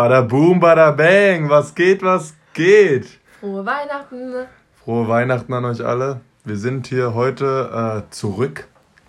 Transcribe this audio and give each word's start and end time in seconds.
Bada 0.00 0.22
boom, 0.22 0.58
bada 0.58 0.92
bang. 0.92 1.50
Was 1.50 1.74
geht, 1.74 2.02
was 2.02 2.32
geht? 2.54 3.18
Frohe 3.38 3.66
Weihnachten. 3.66 4.46
Frohe 4.82 5.06
Weihnachten 5.06 5.52
an 5.52 5.66
euch 5.66 5.84
alle. 5.84 6.22
Wir 6.42 6.56
sind 6.56 6.86
hier 6.86 7.12
heute 7.12 8.06
äh, 8.08 8.10
zurück 8.10 8.66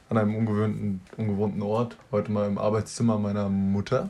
an 0.09 0.17
einem 0.17 0.35
ungewohnten, 0.35 0.99
ungewohnten 1.15 1.61
Ort. 1.61 1.95
Heute 2.11 2.29
mal 2.33 2.45
im 2.45 2.57
Arbeitszimmer 2.57 3.17
meiner 3.19 3.47
Mutter. 3.47 4.09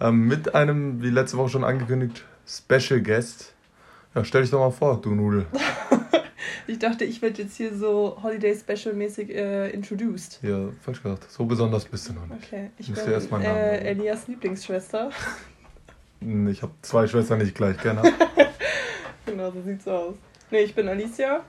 Ähm, 0.00 0.28
mit 0.28 0.54
einem, 0.54 1.02
wie 1.02 1.10
letzte 1.10 1.36
Woche 1.36 1.48
schon 1.48 1.64
angekündigt, 1.64 2.24
Special 2.46 3.00
Guest. 3.00 3.52
Ja, 4.14 4.24
stell 4.24 4.42
dich 4.42 4.52
doch 4.52 4.60
mal 4.60 4.70
vor, 4.70 5.00
du 5.00 5.16
Nudel. 5.16 5.46
Ich 6.66 6.78
dachte, 6.78 7.04
ich 7.04 7.20
werde 7.20 7.42
jetzt 7.42 7.56
hier 7.56 7.74
so 7.74 8.18
Holiday 8.22 8.56
Special 8.56 8.94
mäßig 8.94 9.34
äh, 9.34 9.68
introduced. 9.70 10.38
Ja, 10.42 10.68
falsch 10.82 11.02
gesagt. 11.02 11.30
So 11.30 11.44
besonders 11.44 11.84
bist 11.84 12.08
du 12.08 12.14
noch 12.14 12.26
nicht. 12.26 12.44
Okay, 12.46 12.70
ich 12.78 12.86
bin 12.90 13.04
dir 13.04 13.12
erst 13.12 13.30
mal 13.30 13.36
einen 13.38 13.46
Namen 13.46 13.58
äh. 13.58 13.90
Elias 13.90 14.26
Lieblingsschwester. 14.28 15.10
Hm, 16.24 16.48
Ich 16.48 16.62
habe 16.62 16.72
zwei 16.82 17.06
Schwestern, 17.06 17.38
die 17.40 17.46
ich 17.46 17.54
gleich 17.54 17.76
kenne. 17.78 18.02
genau, 19.26 19.50
so 19.50 19.60
sieht's 19.62 19.86
aus. 19.86 20.14
Nee, 20.50 20.60
ich 20.62 20.74
bin 20.74 20.88
Alicia 20.88 21.40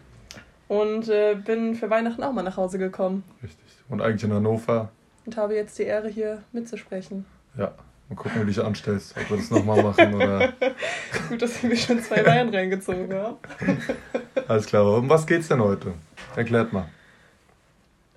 und 0.67 1.09
äh, 1.09 1.35
bin 1.35 1.75
für 1.75 1.89
Weihnachten 1.89 2.23
auch 2.23 2.31
mal 2.33 2.41
nach 2.43 2.57
Hause 2.57 2.77
gekommen 2.79 3.23
Richtig. 3.43 3.59
Und 3.89 4.01
eigentlich 4.01 4.23
in 4.23 4.33
Hannover. 4.33 4.89
und 5.25 5.37
habe 5.37 5.55
jetzt 5.55 5.77
die 5.77 5.83
Ehre, 5.83 6.09
hier 6.09 6.41
mitzusprechen. 6.51 7.25
Ja, 7.57 7.73
mal 8.09 8.15
gucken, 8.15 8.35
wie 8.35 8.39
du 8.39 8.45
dich 8.47 8.63
anstellst. 8.63 9.15
Ob 9.17 9.29
wir 9.29 9.37
das 9.37 9.51
nochmal 9.51 9.83
machen 9.83 10.13
oder. 10.15 10.53
Gut, 11.29 11.41
dass 11.41 11.57
ich 11.57 11.63
mir 11.63 11.75
schon 11.77 12.01
zwei 12.01 12.23
Bayern 12.23 12.49
reingezogen 12.53 13.13
habe. 13.13 13.37
Alles 14.47 14.65
klar, 14.65 14.85
um 14.97 15.07
was 15.09 15.25
geht's 15.27 15.47
denn 15.49 15.61
heute? 15.61 15.93
Erklärt 16.35 16.73
mal. 16.73 16.87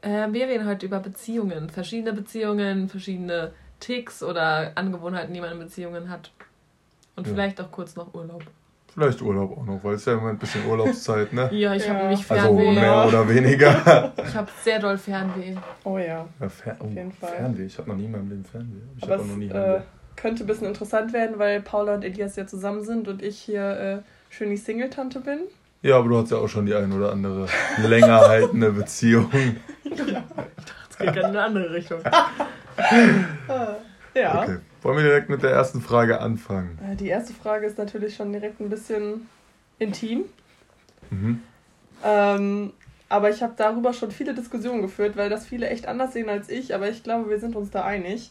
Äh, 0.00 0.28
wir 0.32 0.46
reden 0.48 0.66
heute 0.66 0.86
über 0.86 1.00
Beziehungen. 1.00 1.68
Verschiedene 1.70 2.12
Beziehungen, 2.14 2.88
verschiedene 2.88 3.52
Ticks 3.80 4.22
oder 4.22 4.72
Angewohnheiten, 4.74 5.34
die 5.34 5.40
man 5.40 5.52
in 5.52 5.58
Beziehungen 5.58 6.08
hat. 6.08 6.30
Und 7.18 7.26
Ja. 7.26 7.32
vielleicht 7.34 7.60
auch 7.60 7.70
kurz 7.72 7.96
noch 7.96 8.14
Urlaub. 8.14 8.42
Vielleicht 8.94 9.20
Urlaub 9.22 9.58
auch 9.58 9.64
noch, 9.64 9.82
weil 9.82 9.94
es 9.94 10.04
ja 10.04 10.12
im 10.12 10.20
Moment 10.20 10.36
ein 10.38 10.40
bisschen 10.40 10.64
Urlaubszeit, 10.66 11.32
ne? 11.32 11.48
Ja, 11.52 11.74
ich 11.74 11.82
Ja. 11.84 11.90
habe 11.90 11.98
nämlich 12.04 12.30
Also 12.30 12.42
Fernweh. 12.56 12.72
mehr 12.72 13.06
oder 13.08 13.28
weniger. 13.28 14.12
Ich 14.24 14.34
habe 14.36 14.48
sehr 14.62 14.78
doll 14.78 14.96
Fernweh. 14.96 15.56
Oh 15.84 15.98
ja. 15.98 16.26
Ja, 16.40 16.48
Fer 16.48 16.76
Auf 16.80 16.88
jeden 16.88 17.08
oh, 17.20 17.26
Fall. 17.26 17.36
Fernweh. 17.36 17.64
Ich 17.66 17.76
habe 17.78 17.90
noch 17.90 17.96
nie 17.96 18.04
in 18.04 18.12
meinem 18.12 18.28
Leben 18.28 18.44
Fernweh. 18.44 18.80
Ich 18.96 19.02
habe 19.02 19.20
auch 19.22 19.26
noch 19.26 19.36
nie 19.36 19.48
es 19.48 19.54
Heimweh. 19.54 19.76
äh, 19.76 19.80
könnte 20.16 20.44
ein 20.44 20.46
bisschen 20.46 20.68
interessant 20.68 21.12
werden, 21.12 21.38
weil 21.38 21.60
Paula 21.60 21.94
und 21.94 22.04
Elias 22.04 22.36
ja 22.36 22.46
zusammen 22.46 22.82
sind 22.84 23.08
und 23.08 23.20
ich 23.22 23.36
hier 23.38 23.62
äh, 23.78 23.98
schön 24.30 24.50
die 24.50 24.56
Single-Tante 24.56 25.20
bin. 25.20 25.40
Ja, 25.82 25.96
aber 25.98 26.08
du 26.08 26.18
hast 26.18 26.30
ja 26.30 26.38
auch 26.38 26.48
schon 26.48 26.66
die 26.66 26.74
ein 26.74 26.92
oder 26.92 27.12
andere 27.12 27.46
länger 27.78 28.20
haltende 28.20 28.70
Beziehung. 28.72 29.30
Es 30.90 30.96
geht 30.98 31.14
in 31.16 31.24
eine 31.26 31.42
andere 31.42 31.72
Richtung. 31.72 32.00
Ja. 34.14 34.42
Okay. 34.42 34.58
Wollen 34.82 34.96
wir 34.96 35.04
direkt 35.04 35.28
mit 35.28 35.42
der 35.42 35.50
ersten 35.50 35.80
Frage 35.80 36.20
anfangen? 36.20 36.78
Äh, 36.82 36.96
Die 36.96 37.08
erste 37.08 37.32
Frage 37.32 37.66
ist 37.66 37.78
natürlich 37.78 38.14
schon 38.16 38.32
direkt 38.32 38.60
ein 38.60 38.68
bisschen 38.70 39.28
intim. 39.78 40.24
Mhm. 41.10 41.42
Ähm, 42.04 42.72
aber 43.08 43.30
ich 43.30 43.42
habe 43.42 43.54
darüber 43.56 43.92
schon 43.92 44.10
viele 44.10 44.34
Diskussionen 44.34 44.82
geführt, 44.82 45.16
weil 45.16 45.30
das 45.30 45.46
viele 45.46 45.68
echt 45.68 45.86
anders 45.88 46.12
sehen 46.12 46.28
als 46.28 46.48
ich. 46.48 46.74
Aber 46.74 46.88
ich 46.88 47.02
glaube, 47.02 47.30
wir 47.30 47.40
sind 47.40 47.56
uns 47.56 47.70
da 47.70 47.84
einig. 47.84 48.30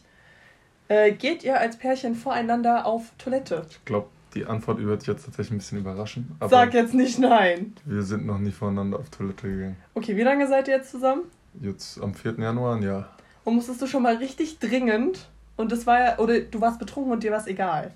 Äh, 0.88 1.12
geht 1.12 1.44
ihr 1.44 1.58
als 1.60 1.76
Pärchen 1.76 2.14
voreinander 2.14 2.86
auf 2.86 3.12
Toilette? 3.18 3.66
Ich 3.68 3.84
glaube, 3.84 4.08
die 4.34 4.46
Antwort 4.46 4.78
wird 4.78 5.06
jetzt 5.06 5.24
tatsächlich 5.24 5.52
ein 5.52 5.58
bisschen 5.58 5.78
überraschen. 5.78 6.36
Sag 6.48 6.72
jetzt 6.74 6.94
nicht 6.94 7.18
nein. 7.18 7.74
wir 7.84 8.02
sind 8.02 8.24
noch 8.26 8.38
nie 8.38 8.52
voneinander 8.52 8.98
auf 8.98 9.10
Toilette 9.10 9.48
gegangen. 9.48 9.76
Okay, 9.94 10.16
wie 10.16 10.22
lange 10.22 10.46
seid 10.46 10.68
ihr 10.68 10.76
jetzt 10.76 10.90
zusammen? 10.90 11.22
Jetzt 11.60 12.00
am 12.00 12.14
4. 12.14 12.34
Januar, 12.38 12.80
Jahr. 12.80 13.10
Und 13.44 13.54
musstest 13.56 13.82
du 13.82 13.86
schon 13.86 14.02
mal 14.02 14.16
richtig 14.16 14.58
dringend 14.58 15.28
und 15.58 15.70
das 15.70 15.86
war 15.86 16.00
ja, 16.00 16.18
oder 16.18 16.40
du 16.40 16.60
warst 16.60 16.78
betrunken 16.78 17.12
und 17.12 17.22
dir 17.22 17.30
war 17.32 17.38
es 17.38 17.46
egal, 17.46 17.90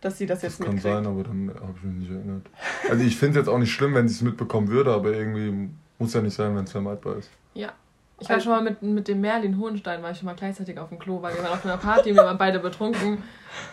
dass 0.00 0.18
sie 0.18 0.26
das 0.26 0.40
Das 0.40 0.52
jetzt 0.52 0.64
kann 0.64 0.74
mitkriegt. 0.74 0.94
sein, 0.94 1.06
aber 1.06 1.24
dann 1.24 1.52
habe 1.60 1.74
ich 1.76 1.82
mich 1.82 1.94
nicht 2.08 2.10
erinnert. 2.10 2.46
Also 2.88 3.04
ich 3.04 3.16
finde 3.16 3.38
es 3.40 3.46
jetzt 3.46 3.52
auch 3.52 3.58
nicht 3.58 3.72
schlimm, 3.72 3.94
wenn 3.94 4.06
sie 4.08 4.14
es 4.14 4.22
mitbekommen 4.22 4.68
würde, 4.68 4.92
aber 4.92 5.12
irgendwie 5.12 5.70
muss 5.98 6.14
ja 6.14 6.20
nicht 6.20 6.34
sein, 6.34 6.54
wenn 6.56 6.64
es 6.64 6.72
vermeidbar 6.72 7.16
ist. 7.16 7.30
Ja. 7.54 7.72
Ich 8.20 8.28
war 8.28 8.38
schon 8.38 8.52
mal 8.52 8.62
mit, 8.62 8.80
mit 8.82 9.08
dem 9.08 9.20
Merlin 9.20 9.58
Hohenstein, 9.58 10.00
war 10.00 10.12
ich 10.12 10.18
schon 10.18 10.26
mal 10.26 10.36
gleichzeitig 10.36 10.78
auf 10.78 10.90
dem 10.90 10.98
Klo, 11.00 11.20
weil 11.22 11.34
wir 11.34 11.42
waren 11.42 11.54
auf 11.54 11.64
einer 11.64 11.76
Party, 11.76 12.14
wir 12.14 12.22
waren 12.22 12.38
beide 12.38 12.60
betrunken. 12.60 13.18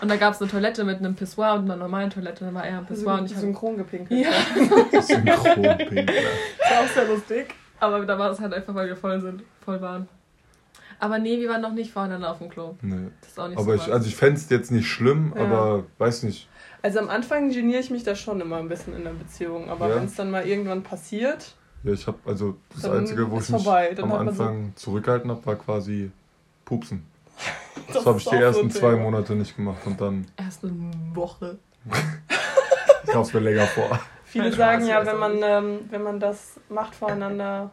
Und 0.01 0.09
da 0.09 0.15
gab 0.15 0.33
es 0.33 0.41
eine 0.41 0.49
Toilette 0.49 0.83
mit 0.83 0.97
einem 0.97 1.13
Pissoir 1.13 1.53
und 1.53 1.65
einer 1.65 1.75
normalen 1.75 2.09
Toilette. 2.09 2.45
Dann 2.45 2.55
war 2.55 2.65
er 2.65 2.79
am 2.79 2.85
Pissoir 2.87 3.19
und 3.19 3.25
ich 3.25 3.31
habe 3.33 3.41
synchron 3.41 3.77
gepinkelt. 3.77 4.25
Ja. 4.25 4.31
Synchronpinkler. 5.01 6.03
Das 6.57 6.71
war 6.71 6.79
auch 6.81 6.87
sehr 6.87 7.07
lustig. 7.07 7.53
Aber 7.79 8.03
da 8.05 8.17
war 8.17 8.31
es 8.31 8.39
halt 8.39 8.53
einfach, 8.53 8.73
weil 8.73 8.87
wir 8.87 8.95
voll 8.95 9.21
sind, 9.21 9.43
voll 9.63 9.79
waren. 9.81 10.07
Aber 10.99 11.17
nee, 11.17 11.39
wir 11.39 11.49
waren 11.49 11.61
noch 11.61 11.71
nicht 11.73 11.91
voreinander 11.91 12.29
auf 12.31 12.39
dem 12.39 12.49
Klo. 12.49 12.75
Nee. 12.81 13.07
Das 13.21 13.29
ist 13.31 13.39
auch 13.39 13.47
nicht 13.47 13.57
Aber 13.57 13.77
so 13.77 13.83
ich, 13.85 13.91
also 13.93 14.07
ich 14.07 14.15
fände 14.15 14.35
es 14.39 14.49
jetzt 14.49 14.69
nicht 14.71 14.87
schlimm, 14.87 15.33
Ja. 15.35 15.43
aber 15.43 15.83
weiß 15.97 16.23
nicht. 16.23 16.47
Also 16.81 16.99
am 16.99 17.09
Anfang 17.09 17.49
geniere 17.51 17.79
ich 17.79 17.89
mich 17.89 18.03
da 18.03 18.15
schon 18.15 18.39
immer 18.41 18.57
ein 18.57 18.69
bisschen 18.69 18.95
in 18.95 19.03
der 19.03 19.11
Beziehung, 19.11 19.69
aber 19.69 19.89
Ja. 19.89 19.95
wenn 19.95 20.05
es 20.05 20.15
dann 20.15 20.29
mal 20.31 20.45
irgendwann 20.45 20.83
passiert, 20.83 21.55
Ja, 21.83 21.93
ich 21.93 22.05
habe 22.07 22.17
also 22.25 22.57
das 22.75 22.83
Einzige, 22.85 23.31
wo 23.31 23.39
ich 23.39 23.49
mich 23.49 23.65
am 23.67 24.09
man 24.09 24.33
so- 24.33 24.43
Anfang 24.43 24.73
zurückgehalten 24.75 25.31
habe, 25.31 25.45
war 25.45 25.55
quasi 25.55 26.11
Pupsen. 26.65 27.05
Das, 27.87 27.95
Das 27.95 28.05
habe 28.05 28.17
ich 28.17 28.23
die 28.25 28.29
so 28.31 28.35
ersten 28.35 28.65
ein 28.67 28.71
zwei 28.71 28.91
Thema. 28.91 29.03
Monate 29.03 29.33
nicht 29.33 29.55
gemacht 29.55 29.79
und 29.85 29.99
dann 30.01 30.27
Erst 30.37 30.63
eine 30.65 30.73
Woche. 31.13 31.57
ich 33.05 33.15
es 33.15 33.33
mir 33.33 33.39
länger 33.39 33.65
vor. 33.67 33.99
viele 34.25 34.49
Nein, 34.49 34.53
sagen 34.53 34.85
ja, 34.85 35.05
wenn 35.05 35.17
man, 35.17 35.37
ähm, 35.41 35.79
wenn 35.89 36.03
man 36.03 36.19
das 36.19 36.59
macht 36.69 36.93
voreinander, 36.93 37.71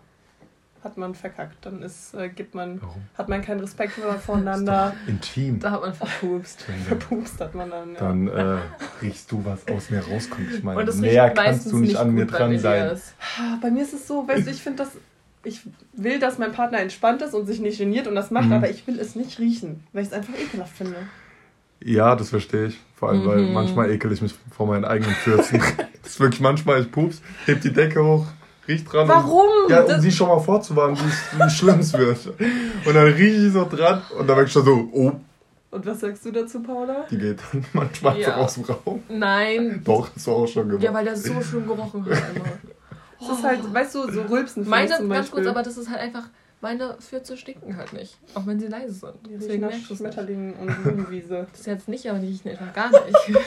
hat 0.85 0.97
man 0.97 1.15
verkackt. 1.15 1.65
Dann 1.67 1.83
ist, 1.83 2.15
äh, 2.15 2.29
gibt 2.29 2.55
man, 2.55 2.81
Warum? 2.81 3.03
hat 3.17 3.29
man 3.29 3.43
keinen 3.43 3.61
Respekt 3.61 3.99
mehr 3.99 4.13
voreinander. 4.19 4.95
Intim. 5.07 5.59
Da 5.61 5.73
hat 5.73 5.81
man 5.81 5.95
verpupst. 5.95 6.63
Verpupst 6.87 7.41
hat 7.41 7.55
man 7.55 7.71
dann. 7.71 7.95
Ja. 7.95 8.01
Dann 8.01 8.29
äh, 8.29 8.59
riechst 9.03 9.31
du, 9.33 9.45
was 9.45 9.67
aus 9.69 9.91
mir 9.91 10.01
rauskommt. 10.01 10.49
Ich 10.53 10.63
meine, 10.63 10.85
näher 10.95 11.31
kannst 11.31 11.71
du 11.71 11.79
nicht 11.79 11.97
an 11.97 12.13
mir 12.13 12.27
dran 12.27 12.59
sein. 12.59 12.97
Ah, 13.39 13.57
Bei 13.61 13.71
mir 13.71 13.83
ist 13.83 13.93
es 13.95 14.07
so, 14.07 14.27
weißt 14.27 14.47
du, 14.47 14.51
ich 14.51 14.63
finde 14.63 14.85
das. 14.85 14.91
Ich 15.45 15.61
will, 15.93 16.19
dass 16.19 16.39
mein 16.39 16.51
Partner 16.51 16.81
entspannt 16.81 17.23
ist 17.23 17.33
und 17.33 17.47
sich 17.47 17.61
nicht 17.61 17.79
geniert 17.79 18.09
und 18.09 18.17
das 18.17 18.33
macht, 18.33 18.47
Mhm. 18.47 18.53
aber 18.55 18.69
ich 18.69 18.85
will 18.89 18.99
es 18.99 19.15
nicht 19.15 19.39
riechen, 19.39 19.85
weil 19.93 20.03
ich 20.03 20.09
es 20.09 20.13
einfach 20.15 20.35
ekelhaft 20.37 20.77
finde. 20.77 20.97
Ja, 21.85 22.17
das 22.17 22.31
verstehe 22.31 22.67
ich. 22.67 22.81
Vor 22.97 23.11
allem, 23.11 23.25
weil 23.27 23.43
Mhm. 23.43 23.53
manchmal 23.53 23.91
ekel 23.93 24.11
ich 24.11 24.23
mich 24.23 24.35
vor 24.51 24.67
meinen 24.67 24.85
eigenen 24.85 25.15
Fürzen. 25.15 25.61
das 26.03 26.13
ist 26.13 26.21
wirklich 26.21 26.41
manchmal, 26.41 26.81
ich 26.81 26.91
pups, 26.91 27.23
heb 27.45 27.61
die 27.61 27.73
Decke 27.73 28.03
hoch, 28.05 28.27
riech 28.69 28.85
dran. 28.85 29.09
Warum? 29.09 29.47
Und, 29.65 29.71
ja, 29.71 29.83
um 29.83 29.89
Das- 29.89 30.03
sie 30.03 30.11
schon 30.13 30.29
mal 30.29 30.39
vorzuwarnen, 30.41 30.97
wie 30.99 31.51
schlimm 31.51 31.81
es 31.81 31.93
wird. 31.93 32.27
Und 32.27 32.95
dann 32.95 33.07
rieche 33.07 33.47
ich 33.47 33.53
so 33.53 33.65
dran 33.69 34.03
und 34.19 34.27
dann 34.27 34.37
merke 34.37 34.45
ich 34.47 34.53
schon 34.53 34.65
so, 34.65 34.89
oh, 34.93 35.13
Und 35.71 35.85
was 35.87 36.01
sagst 36.01 36.25
du 36.25 36.31
dazu, 36.33 36.63
Paula? 36.63 37.05
die 37.11 37.19
geht 37.19 37.39
dann 37.53 37.65
manchmal 37.73 38.15
so 38.15 38.21
Ja. 38.21 38.37
aus 38.37 38.55
dem 38.55 38.65
Raum. 38.65 39.03
Nein. 39.09 39.83
Doch, 39.85 40.09
hast 40.15 40.27
du 40.27 40.31
auch 40.33 40.47
schon 40.47 40.69
gemacht. 40.69 40.83
Ja, 40.85 40.95
weil 40.95 41.05
der 41.05 41.17
so 41.17 41.41
schön 41.43 41.67
gerochen 41.67 42.05
hat 42.05 42.23
immer. 42.35 42.45
Das 43.19 43.39
ist 43.39 43.45
halt, 43.45 43.73
weißt 43.75 43.95
du, 43.95 44.13
so 44.13 44.21
Rülpsen 44.23 44.69
Meine, 44.69 44.95
zum 44.95 45.09
ganz 45.09 45.31
kurz, 45.31 45.47
aber 45.47 45.63
das 45.63 45.79
ist 45.79 45.89
halt 45.89 46.01
einfach, 46.01 46.25
meine 46.61 46.97
Fürze 47.01 47.35
stinken 47.39 47.75
halt 47.79 47.95
nicht. 47.95 48.19
Auch 48.35 48.47
wenn 48.47 48.61
sie 48.61 48.67
leise 48.67 48.93
sind. 48.93 49.15
Die 49.25 49.29
riechen 49.31 49.41
Deswegen 49.41 49.63
nach 49.63 49.71
merkst 49.71 49.89
du 49.89 49.95
es 49.95 50.01
nicht. 50.01 50.13
Schmetterlingen 50.15 50.53
und 50.55 50.67
Blumenwiese. 50.83 51.47
Das 51.51 51.65
jetzt 51.65 51.89
nicht, 51.89 52.07
aber 52.11 52.19
die 52.19 52.27
riechen 52.27 52.51
einfach 52.51 52.73
gar 52.75 52.91
nicht. 52.91 53.47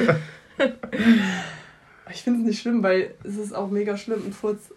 Ich 2.12 2.24
finde 2.24 2.40
es 2.40 2.46
nicht 2.48 2.62
schlimm, 2.62 2.82
weil 2.82 3.14
es 3.24 3.38
ist 3.38 3.54
auch 3.54 3.70
mega 3.70 3.96
schlimm, 3.96 4.24
einen 4.24 4.34
Furz 4.34 4.72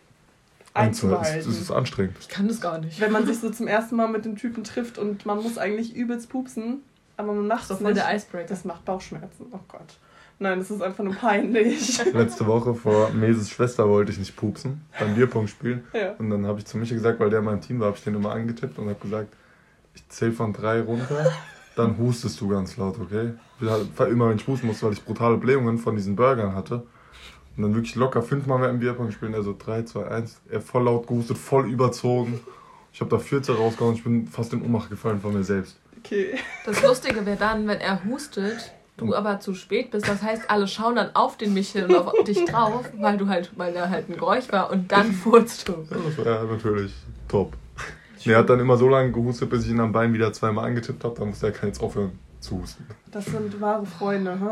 Einzuhalten. 0.75 1.25
einzuhalten. 1.25 1.51
Das 1.53 1.61
ist 1.61 1.71
anstrengend. 1.71 2.17
Ich 2.21 2.29
kann 2.29 2.49
das 2.49 2.61
gar 2.61 2.79
nicht. 2.79 3.01
Wenn 3.01 3.13
man 3.13 3.27
sich 3.27 3.39
so 3.41 3.51
zum 3.51 3.67
ersten 3.67 3.97
Mal 3.97 4.09
mit 4.09 4.25
dem 4.25 4.37
Typen 4.37 4.65
trifft 4.65 4.99
und 4.99 5.27
man 5.27 5.43
muss 5.43 5.59
eigentlich 5.59 5.95
übelst 5.95 6.29
pupsen, 6.31 6.83
aber 7.17 7.33
man 7.35 7.47
macht 7.47 7.65
Das 7.71 7.77
es 7.79 7.83
voll 7.83 7.93
nicht. 7.93 8.03
der 8.05 8.15
Icebreaker. 8.17 8.49
Das 8.49 8.65
macht 8.65 8.85
Bauchschmerzen. 8.85 9.47
Oh 9.53 9.59
Gott. 9.69 9.99
Nein, 10.39 10.59
das 10.59 10.71
ist 10.71 10.83
einfach 10.83 11.05
nur 11.05 11.15
peinlich. 11.15 12.03
Letzte 12.15 12.47
Woche 12.47 12.75
vor 12.75 13.11
Meses 13.11 13.51
Schwester 13.51 13.89
wollte 13.89 14.11
ich 14.13 14.19
nicht 14.19 14.35
pupsen, 14.35 14.81
beim 14.99 15.15
Bierpunkt 15.15 15.51
spielen. 15.51 15.85
ja. 15.93 16.13
Und 16.19 16.31
dann 16.31 16.47
habe 16.47 16.59
ich 16.59 16.65
zu 16.65 16.79
Micha 16.79 16.95
gesagt, 16.95 17.21
weil 17.21 17.31
der 17.31 17.41
in 17.41 17.45
meinem 17.45 17.61
Team 17.61 17.79
war, 17.79 17.89
habe 17.89 17.97
ich 17.99 18.03
den 18.05 18.15
immer 18.15 18.33
angetippt 18.33 18.79
und 18.79 18.89
habe 18.89 18.99
gesagt, 18.99 19.29
ich 19.95 20.09
zähle 20.09 20.33
von 20.33 20.53
drei 20.53 20.81
runter, 20.81 21.31
dann 21.77 21.97
hustest 21.99 22.41
du 22.41 22.49
ganz 22.49 22.77
laut, 22.77 22.99
okay? 22.99 23.35
Immer, 24.09 24.31
wenn 24.31 24.37
ich 24.37 24.47
husten 24.49 24.67
musste, 24.67 24.87
weil 24.87 24.95
ich 24.95 25.05
brutale 25.05 25.37
Blähungen 25.37 25.79
von 25.79 25.95
diesen 25.95 26.17
Burgern 26.17 26.55
hatte. 26.57 26.83
Und 27.57 27.65
dann 27.65 27.75
wirklich 27.75 27.95
locker 27.97 28.23
fünfmal 28.23 28.59
mehr 28.59 28.71
im 28.71 28.79
Bierpong 28.79 29.11
spielen, 29.11 29.35
also 29.35 29.55
3, 29.57 29.83
2, 29.83 30.07
1, 30.07 30.41
er 30.51 30.61
voll 30.61 30.85
laut 30.85 31.07
gehustet, 31.07 31.37
voll 31.37 31.71
überzogen. 31.71 32.41
Ich 32.93 33.01
habe 33.01 33.11
da 33.11 33.19
14 33.19 33.55
rausgehauen, 33.55 33.95
ich 33.95 34.05
bin 34.05 34.27
fast 34.27 34.53
in 34.53 34.63
Ohnmacht 34.63 34.91
gefallen 34.91 35.21
von 35.21 35.35
mir 35.35 35.45
selbst. 35.45 35.79
Okay. 35.99 36.39
Das 36.65 36.83
Lustige 36.83 37.25
wäre 37.27 37.37
dann, 37.37 37.67
wenn 37.69 37.81
er 37.81 38.05
hustet, 38.05 38.73
du 38.97 39.15
aber 39.15 39.41
zu 39.41 39.55
spät 39.55 39.91
bist. 39.91 40.09
Das 40.09 40.23
heißt, 40.23 40.51
alle 40.51 40.67
schauen 40.67 40.97
dann 40.97 41.15
auf 41.15 41.37
den 41.37 41.55
Michel 41.55 41.85
und 41.85 41.97
auf 41.97 42.13
dich 42.27 42.45
drauf, 42.45 42.91
weil 42.99 43.19
du 43.19 43.29
halt, 43.29 43.53
weil 43.57 43.73
der 43.73 43.91
halt 43.91 44.09
ein 44.09 44.15
Geräusch 44.15 44.51
war 44.51 44.71
und 44.71 44.91
dann 44.91 45.13
furzt 45.13 45.69
du. 45.69 45.87
Das 45.89 46.19
war 46.19 46.27
ja 46.27 46.45
natürlich 46.45 46.93
top. 47.29 47.53
Er 48.25 48.39
hat 48.39 48.51
dann 48.51 48.61
immer 48.61 48.77
so 48.77 48.89
lange 48.89 49.11
gehustet, 49.11 49.51
bis 49.51 49.65
ich 49.65 49.73
ihn 49.73 49.81
am 49.81 49.93
Bein 49.93 50.15
wieder 50.15 50.33
zweimal 50.33 50.67
angetippt 50.67 51.03
habe, 51.05 51.19
dann 51.19 51.29
musste 51.29 51.49
er 51.49 51.67
jetzt 51.67 51.83
aufhören 51.83 52.13
zu 52.43 52.61
husten. 52.61 52.87
Das 53.11 53.25
sind 53.27 53.61
wahre 53.61 53.87
Freunde, 53.87 54.33
hä? 54.39 54.45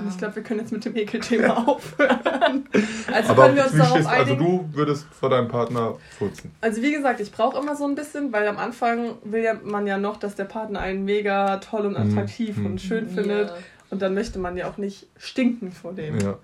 Und 0.00 0.06
ich 0.08 0.14
Ja. 0.14 0.18
glaube, 0.18 0.36
wir 0.36 0.42
können 0.42 0.60
jetzt 0.60 0.72
mit 0.72 0.84
dem 0.84 0.96
Ekelthema 0.96 1.54
aufhören. 1.66 2.68
Also 3.12 3.30
Aber 3.30 3.44
können 3.44 3.56
wir 3.56 3.64
uns 3.64 3.74
wie 3.74 3.78
darauf 3.78 4.06
also 4.06 4.34
du 4.34 4.68
würdest 4.72 5.06
vor 5.12 5.30
deinem 5.30 5.48
Partner 5.48 5.94
furzen. 6.18 6.50
Also 6.60 6.82
wie 6.82 6.92
gesagt, 6.92 7.20
ich 7.20 7.32
brauche 7.32 7.58
immer 7.60 7.76
so 7.76 7.84
ein 7.86 7.94
bisschen, 7.94 8.32
weil 8.32 8.46
am 8.48 8.58
Anfang 8.58 9.14
will 9.24 9.42
ja 9.42 9.54
man 9.62 9.86
ja 9.86 9.98
noch, 9.98 10.16
dass 10.18 10.34
der 10.34 10.44
Partner 10.44 10.80
einen 10.80 11.04
mega 11.04 11.58
toll 11.58 11.86
und 11.86 11.92
Mhm. 11.98 12.10
attraktiv 12.18 12.56
Mhm. 12.56 12.66
und 12.66 12.80
schön 12.80 13.08
findet. 13.08 13.48
Ja. 13.48 13.56
Und 13.90 14.02
dann 14.02 14.14
möchte 14.14 14.38
man 14.38 14.56
ja 14.56 14.68
auch 14.68 14.76
nicht 14.76 15.06
stinken 15.16 15.72
vor 15.72 15.92
dem. 15.94 16.18
Ja. 16.20 16.36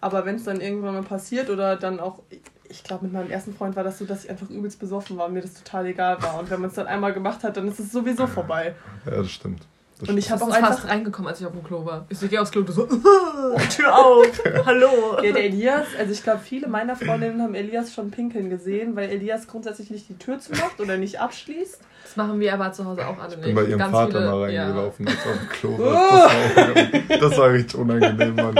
Aber 0.00 0.26
wenn 0.26 0.36
es 0.36 0.44
dann 0.44 0.60
irgendwann 0.60 0.94
mal 0.94 1.02
passiert 1.02 1.48
oder 1.50 1.76
dann 1.76 2.00
auch, 2.00 2.20
ich 2.68 2.84
glaube, 2.84 3.04
mit 3.04 3.14
meinem 3.14 3.30
ersten 3.30 3.54
Freund 3.54 3.76
war 3.76 3.82
das 3.84 3.98
so, 3.98 4.04
dass 4.04 4.24
ich 4.24 4.30
einfach 4.30 4.50
übelst 4.50 4.78
besoffen 4.78 5.16
war 5.16 5.26
und 5.26 5.32
mir 5.32 5.40
das 5.40 5.54
total 5.54 5.86
egal 5.86 6.20
war. 6.22 6.38
Und 6.38 6.50
wenn 6.50 6.60
man 6.60 6.68
es 6.68 6.76
dann 6.76 6.86
einmal 6.86 7.12
gemacht 7.12 7.42
hat, 7.44 7.56
dann 7.56 7.66
ist 7.68 7.78
es 7.80 7.92
sowieso 7.92 8.26
vorbei. 8.26 8.74
Ja, 9.06 9.12
das 9.12 9.30
stimmt. 9.30 9.62
Das 9.98 10.08
Und 10.10 10.18
ich 10.18 10.30
habe 10.30 10.42
auch 10.42 10.48
bin 10.48 10.56
fast 10.56 10.80
einfach. 10.80 10.88
reingekommen, 10.90 11.28
als 11.28 11.40
ich 11.40 11.46
auf 11.46 11.52
dem 11.52 11.64
Klo 11.64 11.84
war. 11.86 12.04
Ich 12.10 12.18
so, 12.18 12.28
geh 12.28 12.38
aufs 12.38 12.50
Klo, 12.50 12.62
du 12.62 12.72
so, 12.72 12.86
Tür 13.74 13.96
auf, 13.96 14.42
hallo. 14.66 15.16
Ja, 15.22 15.32
der 15.32 15.44
Elias, 15.44 15.86
also 15.98 16.12
ich 16.12 16.22
glaube, 16.22 16.40
viele 16.40 16.68
meiner 16.68 16.96
Freundinnen 16.96 17.40
haben 17.40 17.54
Elias 17.54 17.94
schon 17.94 18.10
pinkeln 18.10 18.50
gesehen, 18.50 18.94
weil 18.94 19.08
Elias 19.08 19.46
grundsätzlich 19.46 19.90
nicht 19.90 20.08
die 20.08 20.18
Tür 20.18 20.38
zumacht 20.38 20.80
oder 20.80 20.98
nicht 20.98 21.20
abschließt. 21.20 21.80
Das 22.06 22.16
machen 22.16 22.38
wir 22.38 22.54
aber 22.54 22.72
zu 22.72 22.84
Hause 22.84 23.04
auch 23.06 23.18
alle 23.18 23.30
Ich 23.32 23.36
nicht. 23.38 23.46
bin 23.46 23.54
bei 23.56 23.64
ihrem 23.64 23.78
Ganz 23.80 23.90
Vater 23.92 24.12
viele- 24.12 24.30
mal 24.30 24.50
ja. 24.52 24.62
reingelaufen, 24.64 25.08
als 25.08 25.16
er 25.26 25.32
auf 25.32 25.38
dem 25.38 25.48
Klo 25.48 25.78
war. 25.78 26.30
Das 26.54 27.08
war, 27.10 27.18
das 27.30 27.38
war 27.38 27.52
richtig 27.52 27.80
unangenehm, 27.80 28.36
war, 28.36 28.52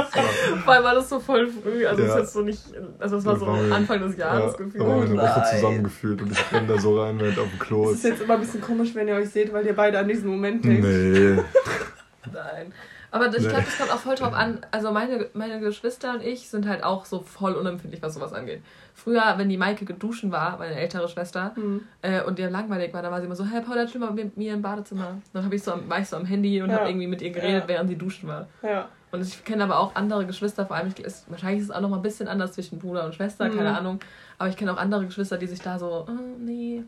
Vor 0.65 0.73
allem 0.75 0.85
war 0.85 0.95
das 0.97 1.09
so 1.09 1.21
voll 1.21 1.47
früh, 1.49 1.87
also 1.87 2.03
Ja. 2.03 2.09
das 2.09 2.17
ist 2.17 2.21
jetzt 2.23 2.33
so 2.33 2.41
nicht, 2.43 2.61
also 2.99 3.17
das 3.17 3.25
war 3.25 3.37
so 3.39 3.47
war 3.47 3.57
mir- 3.57 3.75
Anfang 3.75 4.01
des 4.01 4.17
Jahres 4.17 4.53
ja, 4.53 4.65
gefühlt. 4.65 4.81
da 4.85 4.89
haben 4.89 5.03
wir 5.15 5.23
eine 5.23 5.31
Woche 5.31 5.43
zusammengefühlt 5.55 6.23
und 6.23 6.33
ich 6.33 6.53
renne 6.53 6.67
da 6.67 6.79
so 6.79 7.01
rein, 7.01 7.21
während 7.21 7.39
auf 7.39 7.49
dem 7.49 7.59
Klo 7.61 7.85
Es 7.85 7.91
ist. 7.93 8.05
ist 8.05 8.11
jetzt 8.11 8.23
immer 8.23 8.35
ein 8.35 8.41
bisschen 8.41 8.61
komisch, 8.61 8.95
wenn 8.95 9.07
ihr 9.09 9.15
euch 9.15 9.31
seht, 9.31 9.53
weil 9.53 9.65
ihr 9.65 9.77
beide 9.77 9.99
an 9.99 10.09
diesen 10.09 10.29
Moment 10.29 10.65
denkt. 10.65 10.83
Nee. 10.85 11.37
Nein. 12.33 12.73
Aber 13.11 13.27
ich 13.29 13.33
Nee. 13.43 13.49
glaube, 13.49 13.65
das 13.65 13.79
kommt 13.79 13.91
auch 13.93 13.99
voll 13.99 14.15
drauf 14.17 14.33
an. 14.35 14.61
Also 14.71 14.91
meine, 14.93 15.29
meine 15.33 15.61
Geschwister 15.61 16.15
und 16.15 16.23
ich 16.23 16.49
sind 16.49 16.67
halt 16.69 16.83
auch 16.85 17.05
so 17.05 17.21
voll 17.21 17.53
unempfindlich, 17.55 18.03
was 18.03 18.15
sowas 18.15 18.33
angeht. 18.33 18.63
Früher, 18.95 19.35
wenn 19.37 19.49
die 19.49 19.57
Maike 19.57 19.85
geduschen 19.85 20.33
war, 20.33 20.59
meine 20.59 20.75
ältere 20.75 21.09
Schwester, 21.09 21.53
Hm. 21.55 21.83
äh, 22.03 22.23
und 22.23 22.39
ihr 22.39 22.51
langweilig 22.51 22.93
war, 22.95 23.03
dann 23.03 23.13
war 23.13 23.21
sie 23.21 23.27
immer 23.27 23.37
so, 23.37 23.45
hey 23.45 23.61
Paula, 23.61 23.87
chill 23.87 24.01
mal 24.01 24.11
mit 24.13 24.37
mir 24.37 24.55
im 24.55 24.63
Badezimmer. 24.63 25.19
Dann 25.33 25.45
hab 25.45 25.53
ich 25.53 25.63
so, 25.63 25.73
am- 25.73 25.89
war 25.89 26.01
ich 26.01 26.09
so 26.09 26.17
am 26.17 26.25
Handy 26.25 26.61
und 26.63 26.71
Ja. 26.71 26.79
habe 26.79 26.89
irgendwie 26.89 27.07
mit 27.07 27.23
ihr 27.23 27.31
geredet, 27.31 27.63
Ja. 27.65 27.69
während 27.69 27.89
sie 27.91 27.97
duschen 27.97 28.29
war. 28.29 28.49
Ja. 28.63 28.89
Und 29.13 29.21
ich 29.23 29.45
kenne 29.45 29.63
aber 29.65 29.79
auch 29.79 29.95
andere 29.95 30.27
Geschwister, 30.27 30.67
vor 30.67 30.77
allem, 30.77 30.89
ich, 30.89 30.99
ist, 31.05 31.31
wahrscheinlich 31.31 31.61
ist 31.63 31.71
es 31.71 31.75
auch 31.75 31.81
noch 31.81 31.89
mal 31.91 31.97
ein 31.97 32.03
bisschen 32.03 32.27
anders 32.29 32.53
zwischen 32.53 32.79
Bruder 32.79 33.05
und 33.05 33.15
Schwester, 33.15 33.47
Mhm. 33.49 33.57
keine 33.57 33.79
Ahnung. 33.79 34.01
Aber 34.39 34.49
ich 34.49 34.57
kenne 34.57 34.73
auch 34.73 34.77
andere 34.79 35.07
Geschwister, 35.07 35.39
die 35.39 35.47
sich 35.47 35.61
da 35.63 35.79
so, 35.79 36.07
oh, 36.09 36.13
nee, 36.39 36.83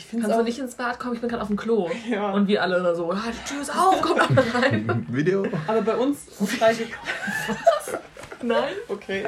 Ich 0.00 0.06
finde 0.06 0.24
kannst 0.24 0.38
du 0.40 0.44
nicht 0.44 0.58
ins 0.58 0.76
Bad 0.76 0.98
kommen, 0.98 1.14
ich 1.14 1.20
bin 1.20 1.28
gerade 1.28 1.42
auf 1.42 1.48
dem 1.48 1.58
Klo. 1.58 1.90
Ja. 2.10 2.30
Und 2.30 2.48
wir 2.48 2.62
alle 2.62 2.82
da 2.82 2.94
so, 2.94 3.12
ah, 3.12 3.20
die 3.28 3.52
Tür 3.52 3.60
ist 3.60 3.70
auf, 3.70 4.00
komm 4.00 4.16
doch 4.18 4.30
mal 4.30 4.44
rein. 4.54 5.06
Video? 5.10 5.44
aber 5.66 5.82
bei 5.82 5.94
uns 5.94 6.20
drei 6.58 6.72
Ge- 6.72 6.86
Nein? 8.42 8.72
Okay, 8.88 9.22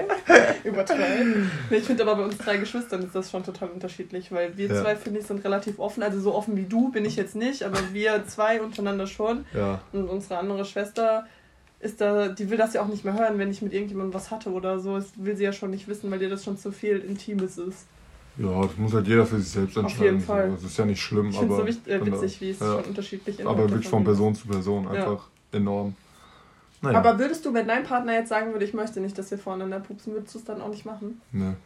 übertreiben. 0.65 1.51
Nee, 1.69 1.77
ich 1.77 1.85
finde 1.85 2.03
aber 2.05 2.17
bei 2.17 2.25
uns 2.25 2.39
drei 2.39 2.57
Geschwistern 2.57 3.03
ist 3.03 3.15
das 3.15 3.31
schon 3.31 3.45
total 3.45 3.69
unterschiedlich, 3.69 4.33
weil 4.33 4.57
wir 4.57 4.69
Ja. 4.69 4.81
zwei, 4.83 4.97
finde 4.97 5.21
ich, 5.21 5.27
sind 5.27 5.45
relativ 5.45 5.79
offen. 5.79 6.03
Also 6.03 6.19
so 6.21 6.35
offen 6.35 6.57
wie 6.57 6.65
du 6.65 6.89
bin 6.91 7.05
ich 7.05 7.17
jetzt 7.17 7.37
nicht, 7.37 7.63
aber 7.65 7.79
wir 7.93 8.27
zwei 8.27 8.63
untereinander 8.63 9.07
schon. 9.07 9.45
Ja. 9.53 9.83
Und 9.93 10.09
unsere 10.09 10.39
andere 10.39 10.65
Schwester 10.65 11.27
ist 11.81 12.01
da, 12.01 12.29
die 12.29 12.49
will 12.49 12.57
das 12.57 12.73
ja 12.73 12.81
auch 12.81 12.87
nicht 12.89 13.05
mehr 13.05 13.13
hören, 13.13 13.37
wenn 13.39 13.51
ich 13.51 13.61
mit 13.61 13.75
irgendjemandem 13.75 14.15
was 14.15 14.31
hatte 14.31 14.51
oder 14.51 14.79
so. 14.79 14.97
Das 14.97 15.09
will 15.17 15.37
sie 15.37 15.45
ja 15.45 15.53
schon 15.53 15.71
nicht 15.73 15.89
wissen, 15.89 16.11
weil 16.11 16.23
ihr 16.23 16.31
das 16.31 16.43
schon 16.45 16.57
zu 16.57 16.73
viel 16.73 16.97
Intimes 16.99 17.59
ist. 17.59 17.87
Ja, 18.39 18.63
das 18.63 18.77
muss 18.79 18.95
halt 18.95 19.07
jeder 19.07 19.27
für 19.27 19.39
sich 19.39 19.51
selbst 19.51 19.77
Auf 19.77 19.85
entscheiden. 19.85 20.05
jeden 20.05 20.21
Fall. 20.21 20.49
So. 20.49 20.55
Das 20.57 20.65
ist 20.65 20.79
ja 20.79 20.85
nicht 20.87 21.01
schlimm, 21.03 21.29
Ich 21.29 21.39
finde 21.39 21.55
es 21.55 21.61
aber. 21.61 21.69
so 21.69 21.69
wichtig, 21.69 21.93
äh, 21.93 22.07
witzig, 22.07 22.41
wie 22.41 22.51
es 22.51 22.61
ja. 22.61 22.67
schon 22.75 22.85
unterschiedlich 22.85 23.35
Aber 23.41 23.51
innerhalb 23.51 23.59
der 23.69 23.71
wirklich 23.77 23.89
von 23.91 24.05
Person 24.05 24.35
zu 24.35 24.49
Person 24.49 24.89
einfach 24.89 25.29
enorm. 25.53 25.95
Naja. 26.81 26.99
Aber 26.99 27.19
würdest 27.19 27.45
du, 27.45 27.55
wenn 27.55 27.69
dein 27.69 27.85
Partner 27.85 28.15
jetzt 28.15 28.31
sagen 28.31 28.53
würde, 28.53 28.65
ich 28.65 28.75
möchte 28.75 29.01
nicht, 29.01 29.17
dass 29.17 29.31
wir 29.31 29.39
voreinander 29.39 29.79
pupsen, 29.81 30.15
würdest 30.15 30.35
du 30.35 30.39
es 30.39 30.45
dann 30.45 30.61
auch 30.61 30.71
nicht 30.71 30.85
machen? 30.85 31.21
ne. 31.31 31.57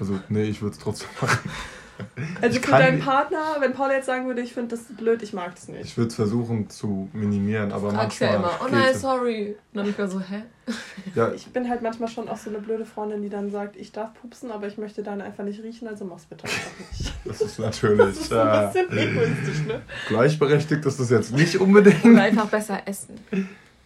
Also, 0.00 0.18
nee, 0.28 0.42
ich 0.42 0.60
würde 0.62 0.74
es 0.74 0.82
trotzdem 0.82 1.08
machen. 1.20 1.48
Also 2.42 2.58
Ich 2.58 2.64
für 2.64 2.72
deinen 2.72 3.00
Partner, 3.00 3.56
wenn 3.60 3.72
Paul 3.72 3.90
jetzt 3.90 4.06
sagen 4.06 4.26
würde, 4.26 4.40
ich 4.42 4.52
finde 4.52 4.76
das 4.76 4.84
blöd, 4.96 5.22
ich 5.22 5.32
mag 5.32 5.52
es 5.56 5.68
nicht. 5.68 5.84
Ich 5.84 5.96
würde 5.96 6.08
es 6.08 6.14
versuchen 6.14 6.68
zu 6.68 7.08
minimieren, 7.12 7.72
aber 7.72 7.92
manchmal. 7.92 8.30
ja 8.30 8.36
immer, 8.36 8.50
oh 8.64 8.68
nein, 8.70 8.94
sorry. 8.94 9.56
Und 9.72 9.76
dann 9.76 9.84
bin 9.84 9.92
ich 9.92 9.98
mir 9.98 10.08
so, 10.08 10.20
hä? 10.20 10.42
Ja, 11.14 11.32
Ich 11.32 11.46
bin 11.48 11.68
halt 11.68 11.80
manchmal 11.82 12.08
schon 12.08 12.28
auch 12.28 12.36
so 12.36 12.50
eine 12.50 12.58
blöde 12.58 12.84
Freundin, 12.84 13.22
die 13.22 13.28
dann 13.28 13.50
sagt, 13.50 13.76
ich 13.76 13.92
darf 13.92 14.10
pupsen, 14.20 14.50
aber 14.50 14.66
ich 14.66 14.76
möchte 14.78 15.02
deine 15.02 15.24
einfach 15.24 15.44
nicht 15.44 15.62
riechen, 15.62 15.88
also 15.88 16.04
mach's 16.04 16.24
bitte 16.24 16.44
einfach 16.44 16.70
nicht. 16.90 17.12
das 17.24 17.40
ist 17.40 17.58
Das 17.58 17.64
natürlich 17.80 18.08
ist 18.08 18.28
so 18.28 18.38
ein 18.38 18.48
äh, 18.48 18.66
bisschen 18.72 18.98
egoistisch, 18.98 19.66
ne? 19.66 19.82
gleichberechtigt, 20.08 20.84
ist 20.84 21.00
das 21.00 21.10
jetzt 21.10 21.32
nicht 21.32 21.58
unbedingt. 21.58 22.04
Oder 22.04 22.22
einfach 22.22 22.46
besser 22.46 22.80
essen. 22.86 23.18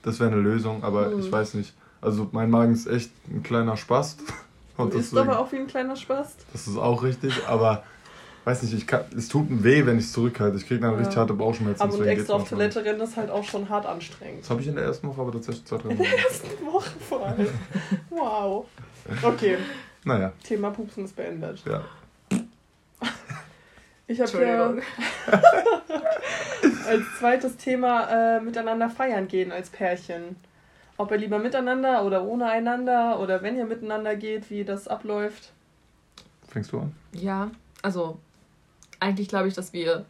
Das 0.02 0.18
wäre 0.20 0.30
eine 0.32 0.40
Lösung, 0.40 0.82
aber 0.82 1.10
Mhm. 1.10 1.20
ich 1.20 1.30
weiß 1.30 1.54
nicht. 1.54 1.74
Also, 2.00 2.28
mein 2.32 2.48
Magen 2.50 2.72
ist 2.72 2.86
echt 2.86 3.10
ein 3.30 3.42
kleiner 3.42 3.76
Spast. 3.76 4.20
Und 4.78 4.94
Du 4.94 4.98
isst 4.98 5.12
deswegen, 5.12 5.28
aber 5.30 5.40
auch 5.40 5.52
wie 5.52 5.56
ein 5.56 5.66
kleiner 5.66 5.94
Spast. 5.96 6.46
das 6.52 6.66
ist 6.66 6.78
auch 6.78 7.02
richtig, 7.02 7.34
aber 7.46 7.82
weiß 8.44 8.62
nicht, 8.62 8.74
ich 8.74 8.86
kann, 8.86 9.04
es 9.16 9.28
tut 9.28 9.50
mir 9.50 9.62
weh, 9.64 9.84
wenn 9.86 9.98
ich 9.98 10.04
es 10.06 10.12
zurückhalte. 10.12 10.56
Ich 10.56 10.66
kriege 10.66 10.80
dann 10.80 10.92
Ja. 10.92 10.98
richtig 10.98 11.16
harte 11.16 11.34
Bauchschmerzen. 11.34 11.82
Aber 11.82 11.94
und 11.94 12.06
extra 12.06 12.34
auf 12.34 12.48
Toilette 12.48 12.84
rennen 12.84 13.00
ist 13.00 13.16
halt 13.16 13.30
auch 13.30 13.44
schon 13.44 13.68
hart 13.68 13.86
anstrengend. 13.86 14.42
Das 14.42 14.50
habe 14.50 14.60
ich 14.62 14.68
in 14.68 14.74
der 14.76 14.84
ersten 14.84 15.06
Woche 15.08 15.20
aber 15.20 15.32
tatsächlich 15.32 15.64
zwei, 15.66 15.76
drei 15.78 15.90
In 15.90 15.98
Mal. 15.98 16.06
der 16.06 16.18
ersten 16.18 16.66
Woche 16.66 16.90
vor 17.08 17.26
allem. 17.26 17.48
Wow. 18.10 18.66
Okay, 19.22 19.58
Naja, 20.04 20.32
Thema 20.42 20.70
Pupsen 20.70 21.04
ist 21.04 21.16
beendet. 21.16 21.62
ja. 21.66 21.84
Ich 24.06 24.20
habe 24.20 24.32
ja 24.44 24.66
Entschuldigung. 24.70 24.82
als 26.88 27.02
zweites 27.20 27.56
Thema 27.56 28.36
äh, 28.36 28.40
miteinander 28.40 28.90
feiern 28.90 29.28
gehen 29.28 29.52
als 29.52 29.70
Pärchen. 29.70 30.34
Ob 30.96 31.12
ihr 31.12 31.18
lieber 31.18 31.38
miteinander 31.38 32.04
oder 32.04 32.24
ohne 32.24 32.46
einander 32.46 33.20
oder 33.20 33.42
wenn 33.42 33.56
ihr 33.56 33.66
miteinander 33.66 34.16
geht, 34.16 34.50
wie 34.50 34.64
das 34.64 34.88
abläuft. 34.88 35.52
Fängst 36.48 36.72
du 36.72 36.80
an? 36.80 36.94
Ja, 37.12 37.50
also 37.82 38.18
eigentlich 39.00 39.28
glaube 39.28 39.48
ich, 39.48 39.54
dass 39.54 39.72
wir 39.72 40.04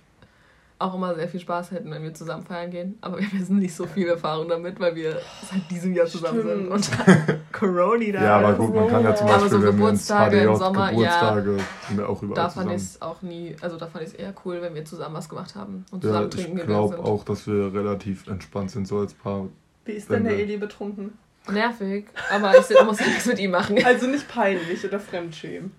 auch 0.81 0.95
immer 0.95 1.15
sehr 1.15 1.29
viel 1.29 1.41
Spaß 1.41 1.73
hätten, 1.73 1.91
wenn 1.91 2.03
wir 2.03 2.15
zusammen 2.15 2.43
feiern 2.43 2.71
gehen. 2.71 2.99
Aber 3.03 3.19
wir 3.19 3.27
haben 3.27 3.59
nicht 3.59 3.75
so 3.75 3.87
viel 3.87 4.09
Erfahrung 4.09 4.49
damit, 4.49 4.81
weil 4.81 4.95
wir 4.95 5.21
seit 5.51 5.71
diesem 5.71 5.93
Jahr 5.93 6.07
zusammen 6.07 6.41
sind. 6.71 6.85
Stimmt. 6.85 7.17
Und 7.19 7.53
Corona 7.53 8.13
da. 8.13 8.25
Ja, 8.25 8.37
aber 8.39 8.55
gut, 8.55 8.75
man 8.75 8.89
kann 8.89 9.05
ja 9.05 9.15
zum 9.15 9.27
Aber 9.27 9.41
Beispiel, 9.41 9.51
so 9.51 9.57
wenn 9.63 9.79
wir 9.79 9.89
ins 9.91 10.09
Geburtstage 10.09 10.41
im 10.41 10.49
HDJ, 10.49 10.57
Sommer, 10.59 10.85
ja. 10.85 10.91
Geburtstage, 10.91 11.57
sind 11.87 11.99
wir 11.99 12.09
auch 12.09 12.23
überall 12.23 12.43
Da 12.45 12.49
fand 12.49 12.71
ich 12.71 12.77
es 12.79 13.03
auch 13.03 13.21
nie, 13.21 13.55
also 13.61 13.77
da 13.77 13.87
fand 13.89 14.05
ich 14.05 14.11
es 14.11 14.15
eher 14.17 14.35
cool, 14.45 14.63
wenn 14.63 14.75
wir 14.75 14.85
zusammen 14.87 15.15
was 15.15 15.29
gemacht 15.29 15.55
haben 15.55 15.85
und 15.91 16.03
Ja, 16.03 16.09
zusammen 16.11 16.29
ich 16.29 16.35
trinken 16.35 16.53
gegangen 16.57 16.69
glaube 16.73 16.95
sind. 16.97 17.05
auch, 17.05 17.25
dass 17.25 17.47
wir 17.47 17.75
relativ 17.75 18.27
entspannt 18.27 18.71
sind, 18.71 18.89
so 18.89 19.01
als 19.01 19.13
Paar. 19.13 19.49
Wie 19.85 19.93
ist 19.93 20.09
denn 20.11 20.25
der 20.25 20.39
Eli 20.39 20.57
betrunken? 20.57 21.13
Nervig, 21.51 22.07
aber 22.33 22.53
ich 22.59 22.85
muss 22.85 23.01
ja 23.01 23.07
nichts 23.07 23.27
mit 23.27 23.39
ihm 23.39 23.51
machen. 23.51 23.85
Also 23.85 24.07
nicht 24.07 24.29
peinlich 24.29 24.83
oder 24.85 24.99
fremdschämen. 24.99 25.73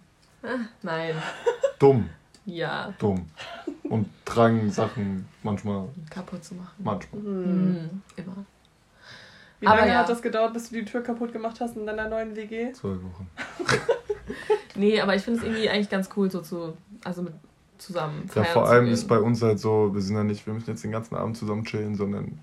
Nein, 0.83 1.15
Dumm, 1.79 2.09
ja, 2.45 2.93
dumm. 2.99 3.25
Und 3.83 4.07
tragen 4.25 4.71
Sachen 4.71 5.27
manchmal, 5.43 5.87
kaputt 6.09 6.43
zu 6.43 6.55
machen. 6.55 6.71
manchmal. 6.79 7.21
Hm. 7.21 7.43
Hm, 7.43 8.01
immer. 8.17 8.45
Wie 9.59 9.67
Aber 9.67 9.77
lange 9.81 9.91
ja. 9.91 9.99
hat 9.99 10.09
das 10.09 10.21
gedauert, 10.21 10.53
bis 10.53 10.69
du 10.69 10.75
die 10.75 10.85
Tür 10.85 11.01
kaputt 11.01 11.31
gemacht 11.33 11.59
hast 11.61 11.75
in 11.77 11.85
deiner 11.85 12.07
neuen 12.09 12.35
WG? 12.35 12.71
Zwei 12.73 12.89
Wochen. 12.89 13.29
Nee, 14.75 15.01
aber 15.01 15.15
ich 15.15 15.21
finde 15.23 15.39
es 15.39 15.45
irgendwie 15.45 15.69
eigentlich 15.69 15.89
ganz 15.89 16.09
cool, 16.15 16.31
so 16.31 16.39
zu, 16.41 16.77
also 17.03 17.21
mit 17.23 17.33
zusammen 17.77 18.29
Ja, 18.33 18.43
vor 18.45 18.69
allem 18.69 18.87
ist 18.87 19.05
bei 19.07 19.19
uns 19.19 19.41
halt 19.41 19.59
so, 19.59 19.93
wir 19.93 20.01
sind 20.01 20.15
ja 20.15 20.23
nicht, 20.23 20.45
wir 20.45 20.53
müssen 20.53 20.69
jetzt 20.69 20.83
den 20.83 20.91
ganzen 20.91 21.15
Abend 21.15 21.35
zusammen 21.35 21.65
chillen, 21.65 21.95
sondern 21.95 22.39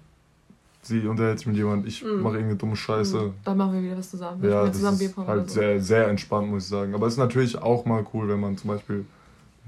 sie 0.83 1.07
unterhält 1.07 1.39
sich 1.39 1.47
mit 1.47 1.57
jemand, 1.57 1.87
ich 1.87 2.05
Mhm. 2.05 2.21
mache 2.21 2.35
irgendeine 2.35 2.57
dumme 2.57 2.77
Scheiße. 2.77 3.33
Dann 3.45 3.57
machen 3.57 3.73
wir 3.75 3.83
wieder 3.83 3.97
was 3.97 4.11
zusammen. 4.11 4.43
Wir 4.43 4.51
Ja, 4.51 4.67
das 4.67 4.77
zusammen 4.77 5.01
ist 5.01 5.17
halt 5.17 5.49
so. 5.49 5.55
sehr, 5.55 5.81
sehr 5.81 6.09
entspannt, 6.09 6.51
muss 6.51 6.65
ich 6.65 6.69
sagen. 6.69 6.95
Aber 6.95 7.07
es 7.07 7.15
ist 7.15 7.19
natürlich 7.19 7.57
auch 7.57 7.87
mal 7.87 8.05
cool, 8.13 8.29
wenn 8.29 8.41
man 8.41 8.59
zum 8.59 8.69
Beispiel 8.69 9.07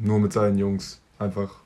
nur 0.01 0.19
mit 0.19 0.33
seinen 0.33 0.59
Jungs 0.59 1.01
einfach. 1.19 1.61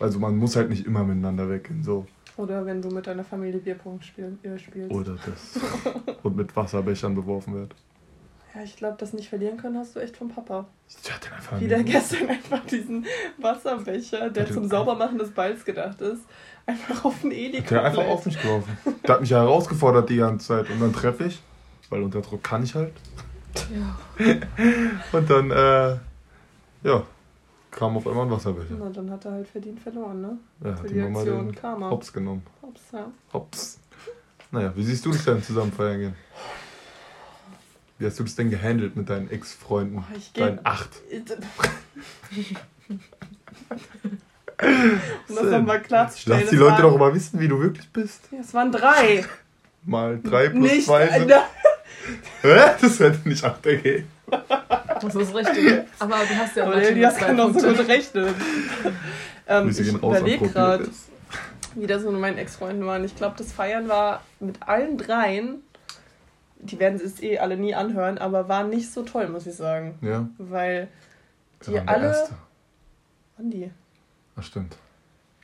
Also 0.00 0.18
man 0.18 0.36
muss 0.36 0.56
halt 0.56 0.70
nicht 0.70 0.86
immer 0.86 1.04
miteinander 1.04 1.48
weggehen, 1.48 1.82
so. 1.82 2.06
Oder 2.36 2.64
wenn 2.64 2.80
du 2.80 2.88
mit 2.88 3.06
deiner 3.06 3.24
Familie 3.24 3.58
Bierpong 3.58 4.00
spiel, 4.00 4.38
äh, 4.44 4.58
spielst. 4.58 4.92
Oder 4.92 5.16
das. 5.26 5.60
Und 6.22 6.36
mit 6.36 6.54
Wasserbechern 6.54 7.14
beworfen 7.14 7.54
wird. 7.54 7.74
Ja, 8.54 8.62
ich 8.62 8.76
glaube, 8.76 8.96
das 8.98 9.12
nicht 9.12 9.28
verlieren 9.28 9.56
können 9.56 9.76
hast 9.76 9.96
du 9.96 10.00
echt 10.00 10.16
vom 10.16 10.28
Papa. 10.28 10.66
Ich 10.88 11.12
hatte 11.12 11.34
einfach 11.34 11.60
Wie 11.60 11.66
der 11.66 11.82
gestern 11.82 12.28
einfach 12.28 12.64
diesen 12.64 13.04
Wasserbecher, 13.38 14.30
der 14.30 14.50
zum 14.50 14.68
Saubermachen 14.68 15.18
des 15.18 15.30
Balls 15.30 15.64
gedacht 15.64 16.00
ist, 16.00 16.22
einfach 16.64 17.04
auf 17.04 17.20
den 17.20 17.32
Eli 17.32 17.60
Der 17.62 17.84
einfach 17.84 18.06
auf 18.06 18.24
mich 18.24 18.40
geworfen. 18.40 18.78
Der 19.02 19.14
hat 19.14 19.20
mich 19.20 19.30
ja 19.30 19.40
herausgefordert 19.40 20.08
die 20.08 20.16
ganze 20.16 20.46
Zeit. 20.46 20.70
Und 20.70 20.80
dann 20.80 20.92
treffe 20.92 21.24
ich, 21.24 21.42
weil 21.90 22.02
unter 22.02 22.20
Druck 22.20 22.42
kann 22.42 22.62
ich 22.62 22.74
halt. 22.74 22.92
Ja. 23.74 23.98
Und 25.18 25.28
dann, 25.28 25.50
äh, 25.50 25.98
ja, 26.88 27.02
kam 27.78 27.96
auf 27.96 28.06
einmal 28.08 28.26
ein 28.26 28.30
Wasserbecher. 28.32 28.74
Na, 28.78 28.88
dann 28.90 29.08
hat 29.10 29.24
er 29.24 29.32
halt 29.32 29.46
verdient 29.48 29.78
verloren, 29.80 30.20
ne? 30.20 30.36
Ja, 30.64 30.70
hat 30.72 30.84
die 30.90 30.94
die 30.94 31.00
Mama 31.00 31.20
Aktion 31.20 31.46
den 31.46 31.54
Karma. 31.54 31.90
Hops 31.90 32.12
genommen. 32.12 32.42
Hops, 32.60 32.80
ja. 32.92 33.06
Hops. 33.32 33.78
Naja, 34.50 34.72
wie 34.74 34.82
siehst 34.82 35.06
du 35.06 35.12
das 35.12 35.24
denn 35.24 35.42
zusammen 35.42 35.70
feiern 35.72 35.98
gehen? 36.00 36.14
Wie 37.98 38.06
hast 38.06 38.18
du 38.18 38.24
das 38.24 38.34
denn 38.34 38.50
gehandelt 38.50 38.96
mit 38.96 39.08
deinen 39.08 39.30
Ex-Freunden? 39.30 39.96
Boah, 39.96 40.06
ich 40.16 40.32
Deinen 40.32 40.58
acht. 40.64 40.90
Um 44.60 45.36
das 45.36 45.44
nochmal 45.44 45.80
klarzustellen. 45.80 46.40
Lass 46.40 46.50
die 46.50 46.56
Leute 46.56 46.72
waren- 46.72 46.82
doch 46.82 46.98
mal 46.98 47.14
wissen, 47.14 47.38
wie 47.38 47.46
du 47.46 47.60
wirklich 47.60 47.88
bist. 47.92 48.22
Ja, 48.32 48.40
Es 48.40 48.52
waren 48.54 48.72
drei. 48.72 49.24
Mal 49.84 50.20
drei 50.20 50.48
plus 50.48 50.62
Nicht 50.72 50.86
zwei 50.86 51.06
sind. 51.16 51.30
Hä? 52.42 52.70
Das 52.80 52.98
hätte 52.98 53.28
nicht 53.28 53.44
acht 53.44 53.64
ergeben. 53.64 54.08
Das 55.00 55.14
ist 55.14 55.34
richtig. 55.34 55.84
Aber 55.98 56.16
du 56.16 56.36
hast 56.36 56.56
ja 56.56 56.64
Aber 56.64 56.76
Elias 56.82 57.14
mit 57.16 57.24
kann 57.24 57.36
doch 57.36 57.52
so 57.52 57.68
gut 57.68 57.88
rechnen. 57.88 58.34
ähm, 59.46 59.68
ich 59.70 59.78
überlege 59.92 60.48
gerade. 60.48 60.84
Bierdes. 60.84 61.08
wieder 61.74 62.00
so 62.00 62.10
meine 62.10 62.40
Ex-Freunde 62.40 62.86
waren. 62.86 63.04
Ich 63.04 63.14
glaube, 63.16 63.34
das 63.38 63.52
Feiern 63.52 63.88
war 63.88 64.22
mit 64.40 64.62
allen 64.66 64.96
dreien, 64.98 65.62
die 66.58 66.78
werden 66.78 67.00
es 67.02 67.22
eh 67.22 67.38
alle 67.38 67.56
nie 67.56 67.74
anhören, 67.74 68.18
aber 68.18 68.48
war 68.48 68.64
nicht 68.64 68.92
so 68.92 69.02
toll, 69.02 69.28
muss 69.28 69.46
ich 69.46 69.54
sagen. 69.54 69.98
Ja. 70.02 70.28
Weil 70.38 70.88
die 71.66 71.72
der 71.72 71.88
alle. 71.88 72.08
Erste? 72.08 72.34
Andi, 73.38 73.70
Ach, 74.36 74.42
stimmt. 74.42 74.76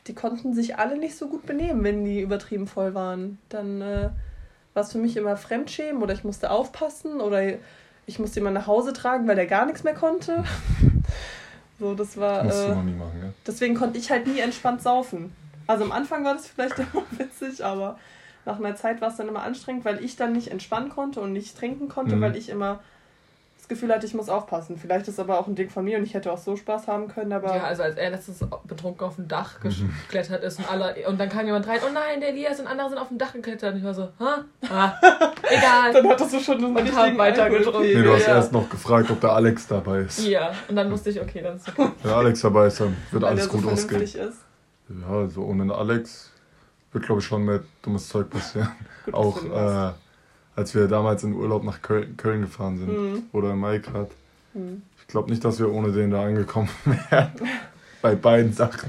die 0.09 0.15
konnten 0.15 0.55
sich 0.55 0.77
alle 0.77 0.99
nicht 0.99 1.17
so 1.17 1.29
gut 1.29 1.47
benehmen, 1.47 1.85
wenn 1.85 2.05
die 2.05 2.21
übertrieben 2.21 2.67
voll 2.67 2.95
waren. 2.95 3.39
Dann 3.49 3.81
äh, 3.81 4.11
war 4.75 4.83
es 4.83 4.91
für 4.91 4.99
mich 4.99 5.17
immer 5.17 5.37
Fremdschämen 5.37 6.03
oder 6.03 6.13
ich 6.15 6.25
musste 6.25 6.51
aufpassen 6.51 7.21
oder 7.21 7.41
ich 8.07 8.19
musste 8.19 8.41
jemanden 8.41 8.61
nach 8.61 8.67
Hause 8.67 8.93
tragen, 8.93 9.27
weil 9.27 9.37
der 9.37 9.47
gar 9.47 9.67
nichts 9.67 9.83
mehr 9.85 9.95
konnte. 9.95 10.45
so, 11.81 11.95
das 11.95 12.17
war. 12.17 12.43
Du 12.45 12.49
Äh, 12.51 12.69
noch 12.75 12.83
nie 12.83 12.93
machen, 12.93 13.21
ja? 13.23 13.29
deswegen 13.47 13.75
konnte 13.75 13.99
ich 13.99 14.11
halt 14.11 14.27
nie 14.27 14.39
entspannt 14.41 14.83
saufen. 14.83 15.33
Also 15.67 15.85
am 15.85 15.93
Anfang 15.93 16.25
war 16.25 16.35
das 16.35 16.47
vielleicht 16.47 16.79
immer 16.79 17.03
witzig, 17.13 17.65
aber 17.65 17.99
nach 18.45 18.59
einer 18.59 18.77
Zeit 18.77 19.01
war 19.01 19.09
es 19.09 19.17
dann 19.17 19.29
immer 19.29 19.43
anstrengend, 19.43 19.85
weil 19.85 20.05
ich 20.05 20.17
dann 20.17 20.33
nicht 20.33 20.49
entspannen 20.49 20.91
konnte 20.91 21.21
und 21.21 21.33
nicht 21.33 21.57
trinken 21.57 21.89
konnte, 21.89 22.17
Mhm. 22.17 22.21
weil 22.21 22.37
ich 22.37 22.49
immer 22.51 22.81
das 23.65 23.69
Gefühl 23.71 23.95
hatte, 23.95 24.05
ich 24.05 24.13
muss 24.13 24.29
aufpassen. 24.29 24.77
Vielleicht 24.77 25.09
ist 25.09 25.19
aber 25.19 25.39
auch 25.41 25.47
ein 25.47 25.55
Ding 25.55 25.71
von 25.71 25.85
mir 25.85 25.97
und 25.97 26.05
ich 26.05 26.13
hätte 26.13 26.31
auch 26.31 26.37
so 26.37 26.55
Spaß 26.55 26.87
haben 26.87 27.09
können, 27.09 27.33
aber. 27.33 27.57
Ja, 27.57 27.63
also 27.65 27.83
als 27.83 27.97
er 27.97 28.11
letztens 28.11 28.45
betrunken 28.65 29.07
auf 29.07 29.17
dem 29.17 29.27
Dach 29.27 29.55
Mhm. 29.65 29.91
geklettert 30.07 30.45
ist 30.45 30.59
und 30.59 30.71
alle 30.71 30.95
und 31.09 31.19
dann 31.19 31.31
kam 31.31 31.47
jemand 31.47 31.67
rein, 31.67 31.79
oh 31.89 31.91
nein, 31.93 32.21
der 32.21 32.29
Elias 32.29 32.61
und 32.61 32.67
andere 32.67 32.91
sind 32.91 32.99
auf 32.99 33.09
dem 33.09 33.17
Dach 33.17 33.33
geklettert 33.33 33.73
und 33.73 33.79
ich 33.79 33.85
war 33.85 33.95
so, 33.95 34.09
ha? 34.21 34.45
Ah, 34.71 34.93
egal. 35.51 35.93
dann 35.95 36.07
hattest 36.09 36.35
du 36.35 36.41
schon 36.41 36.57
einen 36.59 36.67
Und 36.67 36.77
richtigen 36.77 36.97
haben 36.99 37.17
weiter 37.17 37.45
Alkoholpegel. 37.45 37.73
getrunken. 37.73 37.99
Nee, 37.99 38.03
du 38.05 38.13
hast 38.15 38.27
Ja. 38.27 38.35
erst 38.35 38.53
noch 38.53 38.69
gefragt, 38.69 39.11
ob 39.11 39.21
der 39.23 39.33
Alex 39.33 39.67
dabei 39.67 40.01
ist. 40.01 40.27
Ja, 40.27 40.53
und 40.69 40.77
dann 40.77 40.91
wusste 40.91 41.09
ich, 41.09 41.21
okay, 41.23 41.41
dann 41.41 41.57
ist 41.57 41.67
okay. 41.67 41.89
Wenn 42.03 42.11
der 42.11 42.17
Alex 42.19 42.41
dabei 42.43 42.67
ist, 42.67 42.81
dann 42.81 42.95
wird 43.11 43.23
weil 43.23 43.31
alles 43.31 43.49
der 43.49 43.53
so 43.53 43.59
gut 43.65 43.73
ausgehen. 43.73 44.03
ist. 44.03 44.17
Ja, 44.17 45.09
also 45.09 45.43
ohne 45.43 45.63
den 45.65 45.71
Alex 45.73 46.31
wird, 46.93 47.07
glaube 47.07 47.23
ich, 47.23 47.27
schon 47.27 47.43
mehr 47.47 47.61
dummes 47.83 48.09
Zeug 48.09 48.29
passieren. 48.29 48.69
Gut, 49.07 49.15
Auch 49.15 49.43
äh, 49.43 49.93
als 50.57 50.75
wir 50.75 50.89
damals 50.89 51.25
in 51.25 51.35
Urlaub 51.35 51.65
nach 51.65 51.83
Köln, 51.83 52.17
Köln 52.17 52.43
gefahren 52.43 52.79
sind. 52.79 52.89
Mhm. 52.89 53.23
Oder 53.33 53.53
in 53.53 53.59
Maigrad. 53.59 54.11
Hm. 54.53 54.83
Ich 55.01 55.07
glaube 55.09 55.31
nicht, 55.31 55.45
dass 55.45 55.59
wir 55.59 55.71
ohne 55.73 55.93
den 55.93 56.11
da 56.11 56.25
angekommen 56.25 56.69
wären. 57.11 57.33
Bei 58.03 58.15
beiden 58.15 58.53
Sachen. 58.53 58.89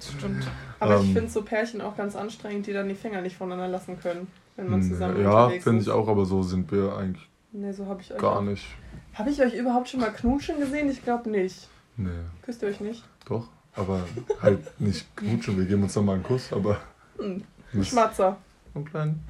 Stimmt. 0.00 0.46
Aber 0.78 0.96
ich 1.00 1.08
Ähm. 1.08 1.14
finde 1.14 1.30
so 1.30 1.42
Pärchen 1.42 1.80
auch 1.80 1.96
ganz 1.96 2.14
anstrengend, 2.16 2.66
die 2.66 2.72
dann 2.72 2.88
die 2.88 2.94
Finger 2.94 3.22
nicht 3.22 3.36
voneinander 3.36 3.68
lassen 3.68 3.98
können, 3.98 4.26
wenn 4.56 4.68
man 4.68 4.82
zusammen 4.82 5.16
Hm, 5.16 5.22
ja, 5.22 5.44
unterwegs 5.44 5.64
finde 5.64 5.82
ich 5.82 5.90
auch, 5.90 6.06
aber 6.08 6.26
so 6.26 6.42
sind 6.42 6.70
wir 6.70 6.94
eigentlich 6.96 7.26
Nee, 7.52 7.72
so 7.72 7.86
habe 7.86 8.02
ich 8.02 8.12
euch 8.12 8.18
gar 8.18 8.42
nicht. 8.42 8.66
Habe 9.14 9.30
ich 9.30 9.40
euch 9.40 9.54
überhaupt 9.54 9.88
schon 9.88 10.00
mal 10.00 10.10
knutschen 10.10 10.58
gesehen? 10.60 10.90
Ich 10.90 11.02
glaube 11.02 11.30
nicht. 11.30 11.68
Nee, 11.96 12.10
Küsst 12.42 12.60
ihr 12.62 12.68
euch 12.68 12.80
nicht? 12.80 13.02
doch. 13.26 13.48
Aber 13.74 14.00
halt 14.42 14.58
nicht 14.80 15.06
knutschen. 15.16 15.56
Wir 15.58 15.64
geben 15.66 15.82
uns 15.82 15.94
dann 15.94 16.04
mal 16.06 16.14
einen 16.14 16.22
Kuss, 16.22 16.52
aber. 16.52 16.78
Hm. 17.18 17.42
Nicht 17.72 17.90
Schmatzer. 17.90 18.36
einen 18.74 18.84
kleinen. 18.86 19.22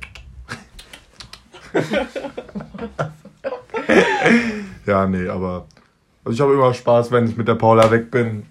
ja, 4.86 5.06
nee, 5.06 5.28
aber. 5.28 5.66
Also 6.24 6.34
ich 6.34 6.40
habe 6.40 6.54
immer 6.54 6.74
Spaß, 6.74 7.10
wenn 7.12 7.28
ich 7.28 7.36
mit 7.36 7.46
der 7.46 7.54
Paula 7.54 7.88
weg 7.90 8.10
bin. 8.10 8.46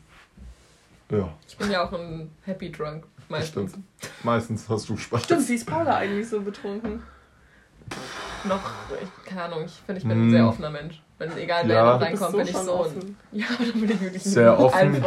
Ja, 1.10 1.30
Ich 1.48 1.58
bin 1.58 1.70
ja 1.72 1.86
auch 1.86 1.92
ein 1.94 2.32
Happy 2.44 2.72
Drunk. 2.72 3.04
Meistens. 3.28 3.72
stimmt. 3.72 3.86
Meistens 4.24 4.70
hast 4.70 4.88
du 4.90 4.98
Spaß. 4.98 5.24
Stimmt, 5.24 5.50
wie 5.50 5.56
ist 5.56 5.66
Paula 5.68 5.98
eigentlich 5.98 6.30
so 6.30 6.42
betrunken? 6.42 7.02
Noch, 8.46 8.62
ich, 9.02 9.26
keine 9.30 9.44
Ahnung, 9.44 9.64
ich 9.66 9.74
finde, 9.86 10.02
ich 10.02 10.08
bin 10.08 10.18
ein 10.20 10.28
Mm. 10.28 10.32
sehr 10.32 10.48
offener 10.48 10.70
Mensch. 10.70 11.02
Wenn 11.18 11.38
egal 11.38 11.64
wer 11.68 11.76
Ja. 11.76 11.96
reinkommt, 11.96 12.32
so 12.32 12.38
bin 12.38 12.48
ich 12.48 12.54
so 12.58 12.74
ein. 12.74 12.80
offen. 12.80 13.18
Ja, 13.32 13.46
dann 13.58 13.80
bin 13.82 13.90
ich 13.92 14.02
wirklich 14.02 14.24
Sehr 14.24 14.60
offen. 14.60 15.02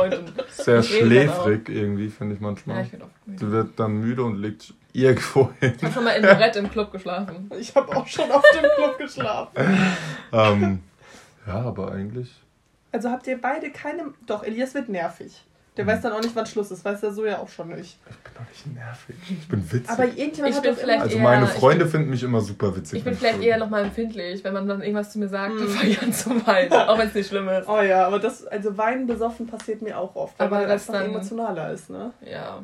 Sehr 0.51 0.83
schläfrig 0.83 1.69
irgendwie, 1.69 2.09
finde 2.09 2.35
ich 2.35 2.41
Ja, 2.41 2.47
manchmal. 2.47 2.83
ich 2.85 2.91
bin 2.93 3.03
oft. 3.03 3.13
Du 3.27 3.51
wird 3.51 3.79
dann 3.79 3.93
müde 4.01 4.23
und 4.23 4.37
legt 4.37 4.73
irgendwo 4.95 5.51
hin. 5.61 5.75
Ich 5.77 5.83
habe 5.85 5.93
schon 5.93 6.05
mal 6.05 6.13
in 6.13 6.23
Brett 6.23 6.57
im 6.57 6.71
Club 6.71 6.93
geschlafen. 6.93 7.51
Ich 7.59 7.75
habe 7.75 7.95
auch 7.95 8.07
schon 8.07 8.31
auf 8.31 8.43
dem 8.55 8.71
Club 8.77 8.97
geschlafen. 8.99 9.53
ähm, 10.33 10.83
ja, 11.47 11.55
aber 11.63 11.93
eigentlich. 11.93 12.31
Also 12.91 13.11
habt 13.11 13.27
ihr 13.27 13.39
beide 13.39 13.71
keine. 13.71 14.15
Doch, 14.27 14.43
Elias 14.45 14.73
wird 14.75 14.89
nervig. 14.89 15.45
Der 15.79 15.87
weiß 15.87 16.03
dann 16.03 16.13
auch 16.13 16.21
nicht, 16.21 16.35
wann 16.37 16.45
Schluss 16.45 16.71
ist. 16.71 16.85
Weiß 16.85 17.03
er 17.03 17.13
so 17.13 17.25
ja 17.25 17.39
auch 17.39 17.49
schon 17.49 17.69
nicht. 17.69 17.99
Ich 18.11 18.17
bin 18.19 18.33
doch 18.35 18.49
nicht 18.51 18.67
nervig. 18.75 19.17
Ich 19.31 19.49
bin 19.49 19.73
witzig. 19.73 19.89
Aber 19.89 20.05
irgendjemand 20.05 20.51
Ich 20.51 20.57
hat 20.57 20.63
bin 20.65 20.73
doch 20.75 20.81
vielleicht 20.81 21.03
also 21.03 21.17
eher- 21.17 21.23
meine 21.23 21.47
Freunde 21.47 21.87
finden 21.87 22.11
mich 22.11 22.23
immer 22.23 22.41
super 22.41 22.77
witzig. 22.77 22.99
Ich 22.99 23.05
bin 23.05 23.15
vielleicht 23.15 23.41
eher 23.43 23.57
nochmal 23.59 23.85
empfindlich, 23.85 24.43
wenn 24.45 24.53
man 24.53 24.67
dann 24.69 24.83
irgendwas 24.83 25.13
zu 25.13 25.19
mir 25.19 25.29
sagt, 25.29 25.55
Mm. 25.55 25.59
dann 25.59 25.69
fange 25.69 25.89
ich 25.89 26.03
an 26.03 26.13
zu 26.13 26.47
weinen. 26.47 26.73
Auch 26.89 26.99
wenn 26.99 27.09
es 27.09 27.15
nicht 27.15 27.29
schlimm 27.29 27.49
ist. 27.49 27.69
Oh 27.69 27.81
ja, 27.81 28.07
aber 28.07 28.19
das, 28.19 28.47
also 28.47 28.77
Weinen 28.77 29.07
besoffen 29.07 29.47
passiert 29.47 29.81
mir 29.81 29.97
auch 29.99 30.15
oft, 30.17 30.39
Aber 30.41 30.51
weil 30.51 30.61
man 30.67 30.69
das 30.71 30.87
dann- 30.87 31.07
emotionaler 31.07 31.73
ist, 31.73 31.89
ne? 31.91 32.13
Ja, 32.29 32.63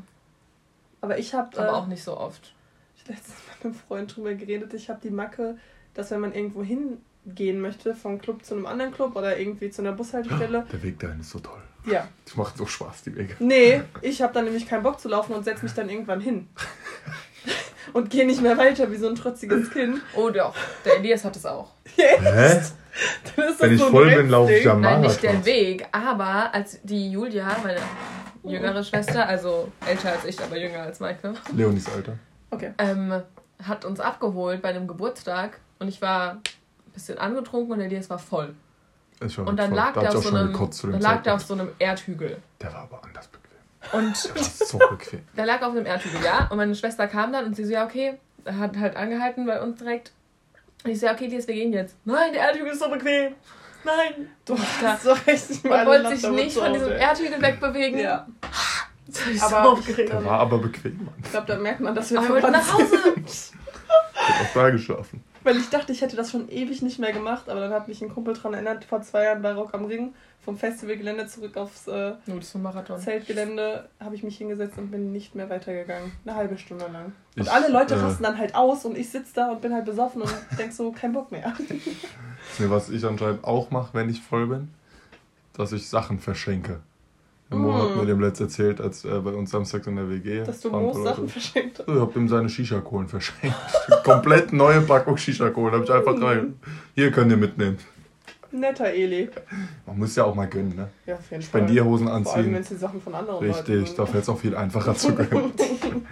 Aber 1.00 1.16
ich 1.18 1.33
habe 1.35 1.56
aber 1.59 1.68
äh, 1.68 1.71
auch 1.73 1.87
nicht 1.87 2.02
so 2.02 2.16
oft. 2.18 2.52
ich 2.97 3.02
hab 3.02 3.11
letztens 3.11 3.37
mit 3.56 3.64
einem 3.64 3.75
Freund 3.75 4.16
drüber 4.16 4.35
geredet, 4.35 4.75
ich 4.75 4.90
habe 4.90 4.99
die 5.02 5.11
Macke, 5.11 5.56
dass 5.94 6.11
wenn 6.11 6.21
man 6.21 6.33
irgendwo 6.33 6.62
hingehen 6.64 7.61
möchte, 7.61 7.94
vom 7.94 8.18
Club 8.18 8.44
zu 8.44 8.54
einem 8.54 8.66
anderen 8.66 8.92
Club 8.92 9.14
oder 9.14 9.38
irgendwie 9.38 9.71
zu 9.71 9.83
einer 9.83 9.92
Bushaltestelle, 9.92 10.66
Der 10.73 10.83
Weg 10.83 10.99
dahin 10.99 11.21
ist 11.21 11.30
so 11.30 11.38
toll. 11.38 11.61
Ja. 11.87 12.09
Die 12.33 12.38
machen 12.38 12.55
so 12.57 12.67
Spaß, 12.67 13.03
die 13.03 13.17
Wege. 13.17 13.37
Nee, 13.38 13.83
ich 14.03 14.23
habe 14.23 14.33
dann 14.33 14.45
nämlich 14.45 14.67
keinen 14.67 14.83
Bock 14.83 15.00
zu 15.00 15.09
laufen 15.09 15.35
und 15.35 15.45
setz 15.45 15.62
mich 15.62 15.75
dann 15.75 15.88
irgendwann 15.88 16.21
hin. 16.21 16.49
und 17.93 18.11
gehe 18.11 18.26
nicht 18.26 18.43
mehr 18.43 18.57
weiter 18.57 18.91
wie 18.91 18.97
so 18.97 19.09
ein 19.09 19.14
trotziges 19.14 19.71
Kind. 19.71 20.00
Oh 20.14 20.31
doch, 20.31 20.55
der 20.85 20.97
Elias 20.99 21.25
hat 21.25 21.37
es 21.37 21.47
auch. 21.47 21.73
Hä? 21.97 22.61
Dann 23.37 23.49
ist 23.49 23.61
das 23.61 23.61
Wenn 23.61 23.75
ich 23.75 23.81
so 23.81 23.91
voll 23.91 24.14
bin, 24.14 24.29
laufe 24.29 24.53
ich 24.53 24.69
am 24.69 24.81
Nein, 24.81 25.00
nicht 25.00 25.23
der. 25.23 25.45
Weg, 25.45 25.87
aber 25.93 26.55
als 26.55 26.81
die 26.83 27.11
Julia, 27.11 27.57
meine 27.62 27.81
jüngere 28.45 28.85
Schwester, 28.85 29.26
also 29.26 29.73
älter 29.85 30.12
als 30.12 30.25
ich, 30.25 30.41
aber 30.41 30.57
jünger 30.57 30.83
als 30.83 31.00
Maike, 31.00 31.35
Leonis 31.53 31.88
Alter. 31.88 32.19
Okay. 32.50 32.73
ähm, 32.79 33.23
hat 33.62 33.85
uns 33.85 34.00
abgeholt 34.00 34.62
bei 34.62 34.69
einem 34.69 34.87
Geburtstag 34.87 35.59
und 35.79 35.88
ich 35.88 36.00
war 36.00 36.35
ein 36.35 36.41
bisschen 36.93 37.19
angetrunken 37.19 37.73
und 37.73 37.79
der 37.79 37.88
Elias 37.88 38.11
war 38.11 38.19
voll. 38.19 38.55
Und 39.47 39.57
dann 39.57 39.69
voll- 39.71 39.76
lag 39.76 39.93
da 39.95 40.00
der 40.00 40.11
auf 40.11 40.16
auch 40.16 40.23
so 40.23 40.28
einem, 40.37 40.52
dann 40.93 41.00
lag 41.00 41.23
der 41.23 41.35
auf 41.35 41.43
so 41.43 41.54
einem 41.54 41.69
Erdhügel. 41.78 42.37
Der 42.61 42.73
war 42.73 42.83
aber 42.83 43.00
anders 43.04 43.28
bequem. 43.28 44.00
Und 44.00 44.25
Der 44.25 44.35
war 44.37 44.43
so 44.43 44.78
bequem. 44.78 45.21
der 45.37 45.47
lag 45.47 45.62
auf 45.62 45.71
einem 45.75 45.87
Erdhügel, 45.87 46.21
ja. 46.25 46.47
Und 46.50 46.57
meine 46.57 46.75
Schwester 46.75 47.07
kam 47.07 47.33
dann 47.33 47.45
und 47.47 47.57
sie 47.57 47.64
so, 47.64 47.73
ja, 47.73 47.85
okay, 47.85 48.14
er 48.45 48.59
hat 48.59 48.76
halt 48.76 48.97
angehalten 48.97 49.47
bei 49.47 49.61
uns 49.61 49.78
direkt. 49.78 50.12
Und 50.85 50.90
ich 50.90 51.00
so, 51.00 51.07
ja, 51.07 51.12
okay, 51.12 51.26
Elias, 51.26 51.47
wir 51.49 51.54
gehen 51.54 51.73
jetzt. 51.73 51.97
Nein, 52.04 52.33
der 52.33 52.43
Erdhügel 52.43 52.73
ist 52.73 52.81
so 52.81 52.90
bequem. 52.90 53.35
Nein. 53.85 54.28
Du 54.45 54.57
hast 54.59 55.02
so 55.02 55.12
richtig 55.12 55.62
Und 55.64 55.71
mal 55.71 55.87
wollte 55.87 56.16
sich 56.16 56.28
nicht 56.31 56.57
von 56.57 56.73
diesem 56.73 56.93
Erdhügel 56.93 57.40
wegbewegen. 57.43 57.99
Ja. 58.00 58.26
Das 59.07 59.26
ich 59.26 59.38
so 59.38 59.54
Aber- 59.54 59.73
aufgeregt. 59.73 60.11
Der 60.11 60.25
war 60.25 60.40
aber 60.40 60.57
bequem, 60.59 60.97
Mann. 61.04 61.12
Ich 61.23 61.31
glaube, 61.31 61.47
da 61.47 61.59
merkt 61.59 61.78
man, 61.81 61.95
dass 61.95 62.11
wir 62.11 62.19
Aber 62.19 62.28
wir 62.28 62.35
wollten 62.37 62.52
nach 62.52 62.73
Hause. 62.73 62.87
sind. 63.14 63.28
Ich 63.28 63.52
hab 64.16 64.40
auch 64.47 64.54
da 64.54 64.71
geschlafen. 64.71 65.23
Weil 65.45 65.59
ich 65.59 65.69
dachte, 65.69 65.93
ich 65.93 66.01
hätte 66.01 66.17
das 66.17 66.31
schon 66.31 66.49
ewig 66.49 66.81
nicht 66.83 66.99
mehr 66.99 67.13
gemacht, 67.13 67.49
aber 67.49 67.61
dann 67.61 67.71
hat 67.71 67.87
mich 67.87 68.03
ein 68.03 68.09
Kumpel 68.09 68.35
dran 68.35 68.55
erinnert, 68.55 68.85
vor 68.85 69.03
zwei 69.03 69.25
Jahren 69.25 69.43
bei 69.43 69.53
Rock 69.53 69.75
am 69.75 69.85
Ring, 69.85 70.15
vom 70.43 70.57
Festivalgelände 70.57 71.27
zurück 71.27 71.57
aufs 71.59 71.87
äh, 71.87 72.15
Marathon. 72.55 72.99
Zeltgelände, 72.99 73.89
habe 74.01 74.15
ich 74.15 74.23
mich 74.23 74.39
hingesetzt 74.39 74.79
und 74.79 74.91
bin 74.91 75.13
nicht 75.13 75.35
mehr 75.35 75.49
weitergegangen. 75.51 76.13
Eine 76.25 76.35
halbe 76.35 76.57
Stunde 76.57 76.87
lang. 76.87 77.13
Und 77.37 77.43
Ich, 77.43 77.53
alle 77.53 77.69
Leute 77.69 77.95
äh, 77.95 77.99
rasten 77.99 78.23
dann 78.23 78.39
halt 78.39 78.55
aus 78.55 78.87
und 78.87 78.97
ich 78.97 79.11
sitze 79.11 79.35
da 79.35 79.53
und 79.53 79.61
bin 79.61 79.75
halt 79.75 79.85
besoffen 79.85 80.23
und 80.23 80.35
denk 80.59 80.73
so, 80.73 80.91
kein 80.93 81.13
Bock 81.13 81.31
mehr. 81.31 81.55
Nee, 82.59 82.71
was 82.71 82.89
ich 82.89 83.05
anscheinend 83.05 83.45
auch 83.45 83.71
mache, 83.71 83.93
wenn 83.93 84.09
ich 84.09 84.23
voll 84.23 84.47
bin, 84.47 84.71
dass 85.53 85.73
ich 85.73 85.89
Sachen 85.89 86.19
verschenke. 86.19 86.81
Der 87.51 87.59
Mo 87.59 87.75
hat 87.75 87.97
mir 87.97 88.07
dem 88.07 88.21
letzt 88.21 88.41
erzählt, 88.41 88.81
als 88.81 89.05
äh, 89.05 89.19
bei 89.21 89.33
uns 89.33 89.51
samstags 89.51 89.87
in 89.87 89.97
der 89.97 90.09
WG. 90.09 90.45
Dass 90.45 90.61
du 90.61 90.71
paar 90.71 90.95
Sachen 90.95 91.29
verschenkt 91.29 91.79
hast. 91.79 91.89
Ich 91.89 92.01
hab 92.01 92.17
ihm 92.17 92.29
seine 92.29 92.49
Shisha-Kohlen 92.49 93.09
verschenkt. 93.09 93.57
Komplett 94.05 94.53
neue 94.53 94.81
Packung 94.81 95.17
Shisha-Kohlen. 95.17 95.75
Hab 95.75 95.85
ich 95.85 95.93
einfach 95.93 96.21
rein. 96.21 96.55
Hier 96.95 97.11
könnt 97.11 97.31
ihr 97.31 97.37
mitnehmen. 97.37 97.79
Netter 98.54 98.87
Eli. 98.92 99.28
Man 99.87 99.99
muss 99.99 100.16
ja 100.16 100.25
auch 100.25 100.34
mal 100.34 100.46
gönnen, 100.46 100.75
ne? 100.76 100.88
Ja, 101.06 101.14
auf 101.14 101.30
jeden 101.30 101.42
Fall. 101.42 101.61
Spendierhosen 101.61 102.06
Vor 102.06 102.14
allem, 102.16 102.25
wenn 102.25 102.37
anziehen. 102.37 102.54
es 102.56 102.68
die 102.68 102.75
Sachen 102.76 103.00
von 103.00 103.14
anderen 103.14 103.38
Richtig, 103.44 103.87
sind. 103.88 103.99
da 103.99 104.06
fällt 104.06 104.23
es 104.23 104.28
auch 104.28 104.38
viel 104.38 104.56
einfacher 104.56 104.94
zu 104.94 105.14
gönnen. 105.14 105.52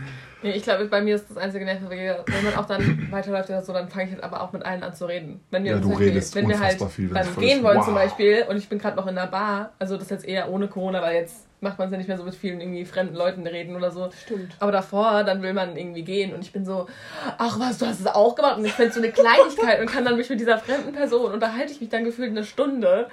Nee, 0.44 0.50
ich 0.54 0.64
glaube, 0.64 0.86
bei 0.86 1.00
mir 1.00 1.14
ist 1.14 1.26
das 1.30 1.36
einzige 1.36 1.64
Nervige, 1.64 2.24
wenn 2.26 2.44
man 2.44 2.54
auch 2.56 2.64
dann 2.66 3.12
weiterläuft 3.12 3.48
oder 3.50 3.62
so, 3.62 3.72
dann 3.72 3.88
fange 3.88 4.06
ich 4.06 4.10
halt 4.10 4.24
aber 4.24 4.40
auch 4.42 4.52
mit 4.52 4.64
allen 4.66 4.82
an 4.82 4.92
zu 4.92 5.06
reden. 5.06 5.38
Wenn 5.52 5.62
wir, 5.62 5.74
Ja, 5.74 5.78
du 5.78 5.92
redest 5.92 6.34
wenn 6.34 6.48
wir 6.48 6.58
halt 6.58 6.82
viel, 6.90 7.10
wenn 7.10 7.14
dann 7.14 7.22
es 7.22 7.28
voll 7.28 7.44
gehen 7.44 7.62
wollen 7.62 7.78
Wow. 7.78 7.84
zum 7.84 7.94
Beispiel 7.94 8.44
und 8.48 8.56
ich 8.56 8.68
bin 8.68 8.80
gerade 8.80 8.96
noch 8.96 9.06
in 9.06 9.14
der 9.14 9.28
Bar, 9.28 9.70
also 9.78 9.94
das 9.94 10.06
ist 10.06 10.10
jetzt 10.10 10.24
eher 10.24 10.50
ohne 10.50 10.66
Corona, 10.66 11.00
weil 11.00 11.14
jetzt 11.14 11.46
macht 11.62 11.78
man 11.78 11.88
es 11.88 11.92
ja 11.92 11.98
nicht 11.98 12.08
mehr 12.08 12.18
so 12.18 12.24
mit 12.24 12.34
vielen 12.34 12.60
irgendwie 12.60 12.84
fremden 12.84 13.14
Leuten 13.14 13.46
reden 13.46 13.76
oder 13.76 13.90
so. 13.90 14.10
Stimmt. 14.24 14.54
Aber 14.60 14.72
davor, 14.72 15.24
dann 15.24 15.42
will 15.42 15.52
man 15.52 15.76
irgendwie 15.76 16.02
gehen 16.02 16.34
und 16.34 16.42
ich 16.42 16.52
bin 16.52 16.64
so, 16.64 16.86
ach 17.38 17.58
was, 17.58 17.78
du 17.78 17.86
hast 17.86 18.00
es 18.00 18.06
auch 18.06 18.34
gemacht 18.34 18.58
und 18.58 18.64
ich 18.64 18.72
finde 18.72 18.92
so 18.92 19.00
eine 19.00 19.10
Kleinigkeit 19.12 19.80
und 19.80 19.86
kann 19.86 20.04
dann 20.04 20.16
mich 20.16 20.28
mit 20.28 20.40
dieser 20.40 20.58
fremden 20.58 20.92
Person 20.92 21.32
unterhalte 21.32 21.72
ich 21.72 21.80
mich 21.80 21.90
dann 21.90 22.04
gefühlt 22.04 22.30
eine 22.30 22.44
Stunde 22.44 23.08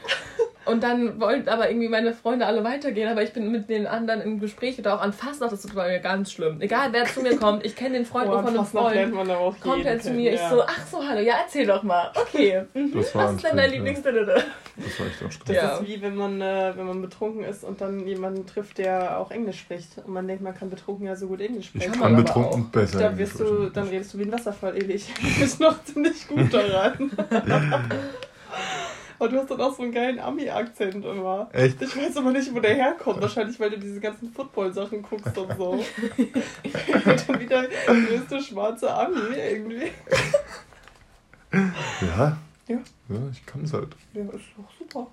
Und 0.65 0.83
dann 0.83 1.19
wollten 1.19 1.49
aber 1.49 1.69
irgendwie 1.69 1.87
meine 1.87 2.13
Freunde 2.13 2.45
alle 2.45 2.63
weitergehen, 2.63 3.09
aber 3.09 3.23
ich 3.23 3.33
bin 3.33 3.51
mit 3.51 3.69
den 3.69 3.87
anderen 3.87 4.21
im 4.21 4.39
Gespräch 4.39 4.77
oder 4.77 4.95
auch 4.95 5.01
an 5.01 5.13
Fastnacht, 5.13 5.51
das 5.51 5.65
ist 5.65 5.73
bei 5.73 5.87
mir 5.89 5.99
ganz 5.99 6.31
schlimm. 6.31 6.61
Egal 6.61 6.89
wer 6.91 7.05
zu 7.05 7.21
mir 7.21 7.37
kommt, 7.37 7.65
ich 7.65 7.75
kenne 7.75 7.95
den 7.95 8.05
Freund 8.05 8.29
Oh, 8.29 8.33
von 8.41 8.47
einem 8.47 8.65
Freund. 8.65 9.31
auch 9.31 9.59
Kommt 9.61 9.85
er 9.85 9.99
zu 9.99 10.11
mir, 10.11 10.33
ich 10.33 10.39
ja. 10.39 10.49
so, 10.49 10.61
ach 10.61 10.85
so, 10.85 10.99
hallo, 11.07 11.21
ja, 11.21 11.35
erzähl 11.43 11.65
doch 11.65 11.81
mal. 11.81 12.11
Okay. 12.13 12.63
Mhm. 12.73 12.93
Das 12.93 13.15
Was 13.15 13.33
ist 13.33 13.43
denn 13.43 13.57
dein 13.57 13.69
ja. 13.69 13.75
Lieblingsdödödö? 13.77 14.33
Das 14.35 14.99
war 14.99 15.07
echt 15.07 15.15
Das 15.15 15.21
anstrengend. 15.23 15.61
Ja. 15.61 15.77
ist 15.77 15.87
wie 15.87 16.01
wenn 16.01 16.15
man, 16.15 16.41
äh, 16.41 16.71
wenn 16.75 16.85
man 16.85 17.01
betrunken 17.01 17.43
ist 17.43 17.63
und 17.63 17.81
dann 17.81 18.05
jemanden 18.05 18.38
trifft, 18.45 18.77
der 18.77 19.17
auch 19.19 19.31
Englisch 19.31 19.59
spricht. 19.59 19.97
Und 19.99 20.13
man 20.13 20.27
denkt, 20.27 20.43
man 20.43 20.55
kann 20.55 20.69
betrunken 20.69 21.05
ja 21.05 21.15
so 21.15 21.27
gut 21.27 21.41
Englisch 21.41 21.71
Ich 21.73 21.83
sprechen. 21.83 21.99
Kann 21.99 22.15
kann 22.15 22.23
betrunken 22.23 22.63
auch. 22.63 22.71
besser. 22.71 22.99
Da 22.99 23.09
Englisch 23.09 23.29
wirst 23.29 23.39
du, 23.39 23.69
dann 23.69 23.87
redest 23.87 24.13
du 24.13 24.19
wie 24.19 24.23
ein 24.23 24.31
Wasserfall 24.31 24.77
ewig. 24.77 25.05
Du 25.21 25.39
bist 25.39 25.59
noch 25.59 25.83
ziemlich 25.83 26.27
gut 26.27 26.53
daran. 26.53 27.11
Und 29.19 29.33
du 29.33 29.37
hast 29.37 29.51
dann 29.51 29.59
auch 29.59 29.75
so 29.75 29.83
einen 29.83 29.91
geilen 29.91 30.17
Ami-Akzent 30.17 31.03
immer. 31.03 31.49
Echt? 31.51 31.81
Ich 31.81 31.95
weiß 31.95 32.15
aber 32.15 32.31
nicht, 32.31 32.55
wo 32.55 32.61
der 32.61 32.73
herkommt. 32.75 33.21
Wahrscheinlich, 33.21 33.59
weil 33.59 33.69
du 33.71 33.77
diese 33.77 33.99
ganzen 33.99 34.31
Football-Sachen 34.31 35.01
guckst 35.01 35.37
und 35.37 35.57
so. 35.57 35.71
und 35.71 35.83
dann 37.27 37.39
wieder 37.39 37.67
größte 37.85 38.41
schwarze 38.41 38.93
Ami 38.93 39.19
irgendwie. 39.35 39.91
Ja? 41.51 42.37
Ja. 42.67 42.77
Ja, 43.09 43.19
ich 43.31 43.45
kann 43.45 43.63
es 43.65 43.73
halt. 43.73 43.89
Ja, 44.13 44.21
ist 44.21 44.45
doch 44.55 44.71
super. 44.79 45.07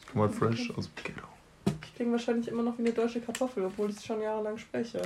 Ich 0.00 0.06
komme 0.08 0.24
halt 0.24 0.34
fresh 0.34 0.72
aus 0.76 0.90
dem 0.92 1.04
Ghetto. 1.04 1.26
Ich 1.94 1.98
klinge 1.98 2.10
wahrscheinlich 2.10 2.48
immer 2.48 2.64
noch 2.64 2.76
wie 2.76 2.82
eine 2.82 2.90
deutsche 2.90 3.20
Kartoffel, 3.20 3.64
obwohl 3.64 3.88
ich 3.88 3.96
es 3.98 4.04
schon 4.04 4.20
jahrelang 4.20 4.58
spreche. 4.58 5.00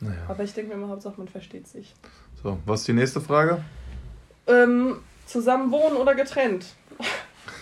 Naja. 0.00 0.16
Aber 0.26 0.42
ich 0.42 0.54
denke 0.54 0.70
mir 0.70 0.82
immer, 0.82 0.88
Hauptsache 0.88 1.18
man 1.18 1.28
versteht 1.28 1.68
sich. 1.68 1.94
So, 2.42 2.58
was 2.64 2.80
ist 2.80 2.88
die 2.88 2.94
nächste 2.94 3.20
Frage? 3.20 3.62
Ähm, 4.46 5.00
zusammen 5.26 5.70
wohnen 5.70 5.96
oder 5.96 6.14
getrennt? 6.14 6.64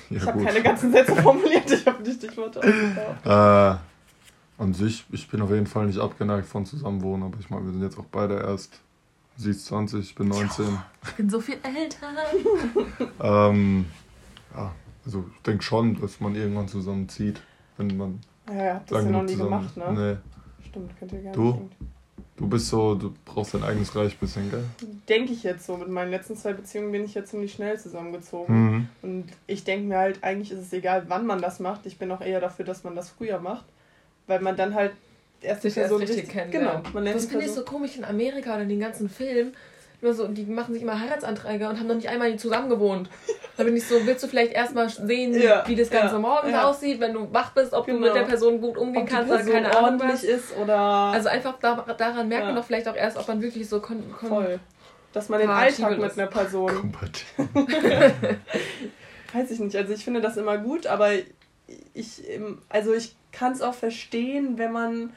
Ja, 0.09 0.19
ich 0.19 0.26
habe 0.29 0.45
keine 0.45 0.62
ganzen 0.62 0.93
Sätze 0.93 1.17
formuliert, 1.23 1.69
ich 1.69 1.85
habe 1.85 2.00
nicht 2.00 2.23
die 2.23 2.37
Worte. 2.37 2.61
Äh, 3.25 4.62
an 4.62 4.73
sich, 4.73 5.05
ich 5.11 5.29
bin 5.29 5.43
auf 5.43 5.50
jeden 5.50 5.67
Fall 5.67 5.87
nicht 5.87 5.99
abgeneigt 5.99 6.47
von 6.47 6.65
Zusammenwohnen, 6.65 7.26
aber 7.26 7.41
ich 7.41 7.50
meine, 7.50 7.65
wir 7.65 7.73
sind 7.73 7.83
jetzt 7.83 7.99
auch 7.99 8.05
beide 8.05 8.37
erst. 8.37 8.79
Sie 9.37 9.50
ist 9.50 9.67
20, 9.67 9.99
ich 9.99 10.15
bin 10.15 10.29
19. 10.29 10.79
Ich 11.09 11.15
bin 11.15 11.29
so 11.29 11.41
viel 11.41 11.57
älter. 11.61 12.12
Ähm, 13.21 13.87
ja, 14.55 14.73
also 15.05 15.25
ich 15.35 15.43
denke 15.43 15.65
schon, 15.65 16.00
dass 16.00 16.21
man 16.21 16.37
irgendwann 16.37 16.69
zusammenzieht, 16.69 17.41
wenn 17.76 17.97
man 17.97 18.21
Ja, 18.49 18.55
ihr 18.65 18.75
habt 18.75 18.91
das 18.91 19.05
ja 19.05 19.11
noch 19.11 19.23
nie 19.23 19.33
zusammen 19.33 19.50
gemacht, 19.50 19.76
ne? 19.76 19.93
Nee, 19.93 20.67
Stimmt, 20.69 20.99
könnt 20.99 21.12
ihr 21.12 21.23
gar 21.23 21.33
Du? 21.33 21.43
nicht. 21.53 21.61
du 22.37 22.47
bist 22.49 22.69
so, 22.69 22.95
du 22.95 23.15
brauchst 23.25 23.55
dein 23.55 23.65
eigenes 23.65 23.95
Reich 23.97 24.17
bisschen, 24.19 24.50
gell? 24.50 24.65
Denke 25.09 25.33
ich 25.33 25.43
jetzt 25.43 25.67
so. 25.67 25.76
Mit 25.76 25.88
meinen 25.88 26.11
letzten 26.11 26.37
zwei 26.37 26.53
Beziehungen 26.53 26.93
bin 26.93 27.05
ich 27.05 27.15
ja 27.15 27.25
ziemlich 27.25 27.53
schnell 27.53 27.79
zusammengezogen. 27.81 28.55
Mhm. 28.55 28.88
Und 29.03 29.25
ich 29.47 29.65
denke 29.65 29.87
mir 29.88 29.99
halt, 29.99 30.23
eigentlich 30.23 30.53
ist 30.53 30.61
es 30.61 30.73
egal, 30.73 31.05
wann 31.09 31.26
man 31.26 31.41
das 31.41 31.61
macht. 31.61 31.87
Ich 31.87 31.99
bin 31.99 32.11
auch 32.12 32.21
eher 32.21 32.41
dafür, 32.41 32.65
dass 32.65 32.85
man 32.85 32.95
das 32.95 33.09
früher 33.11 33.38
macht. 33.41 33.65
Weil 34.26 34.41
man 34.41 34.57
dann 34.57 34.75
halt 34.75 34.93
erst 35.41 35.65
die 35.65 35.69
Sich 35.71 35.79
erst 35.79 35.88
Person 35.91 36.00
richtig 36.03 36.29
Genau, 36.29 36.43
kennenlernt. 36.50 36.95
man 36.95 37.05
lernt 37.05 37.17
Das 37.17 37.26
finde 37.26 37.45
ich 37.45 37.50
so 37.53 37.62
Person. 37.62 37.75
komisch 37.75 37.97
in 37.97 38.05
Amerika 38.05 38.55
oder 38.55 38.62
in 38.62 38.69
den 38.69 38.81
ganzen 38.81 39.09
Filmen. 39.09 39.55
Immer 40.03 40.12
so, 40.12 40.29
die 40.29 40.45
machen 40.45 40.75
sich 40.75 40.83
immer 40.83 41.00
Heiratsanträge 41.00 41.69
und 41.69 41.79
haben 41.79 41.87
noch 41.87 41.95
nicht 41.95 42.09
einmal 42.09 42.37
zusammen 42.37 42.69
gewohnt. 42.69 43.09
Da 43.57 43.65
bin 43.65 43.75
ich 43.76 43.87
so, 43.87 43.95
willst 44.05 44.23
du 44.23 44.29
vielleicht 44.29 44.53
erstmal 44.53 44.88
sehen, 44.91 45.41
Ja, 45.41 45.65
wie 45.67 45.75
das 45.75 45.88
Ganze 45.88 46.17
ja, 46.17 46.21
morgens 46.21 46.53
ja. 46.53 46.69
aussieht, 46.69 47.00
wenn 47.00 47.15
du 47.15 47.33
wach 47.33 47.53
bist, 47.53 47.73
ob 47.73 47.87
du 47.87 47.93
Genau. 47.95 48.07
mit 48.07 48.15
der 48.15 48.25
Person 48.25 48.61
gut 48.61 48.76
umgehen 48.76 49.03
Ob 49.05 49.09
die 49.09 49.15
kannst 49.15 49.33
oder 49.33 49.43
keine 49.45 49.71
Ahnung 49.71 49.85
ordentlich 50.00 50.12
was. 50.12 50.23
ist 50.25 50.57
oder 50.59 50.76
Also 50.79 51.29
einfach 51.31 51.55
da, 51.61 51.76
daran 51.97 52.29
merkt 52.29 52.45
man 52.47 52.57
doch 52.57 52.65
vielleicht 52.65 52.87
auch 52.88 52.95
erst, 52.97 53.17
ob 53.17 53.26
man 53.26 53.41
wirklich 53.41 53.69
so 53.69 53.81
kon 53.81 54.05
kon 54.19 54.29
voll. 54.29 54.61
Dass 55.15 55.31
man 55.31 55.41
den 55.41 55.49
Alltag 55.49 55.97
mit 55.99 56.11
ist. 56.11 56.19
einer 56.19 56.29
Person. 56.29 56.93
Weiß 59.33 59.50
ich 59.50 59.59
nicht. 59.61 59.76
Also 59.76 59.93
ich 59.95 60.05
finde 60.05 60.21
das 60.21 60.37
immer 60.37 60.59
gut, 60.59 60.87
aber 60.87 61.11
ich, 61.95 62.23
also 62.69 62.93
ich 62.95 63.17
kann 63.33 63.53
es 63.53 63.62
auch 63.62 63.75
verstehen, 63.75 64.59
wenn 64.59 64.73
man 64.73 65.12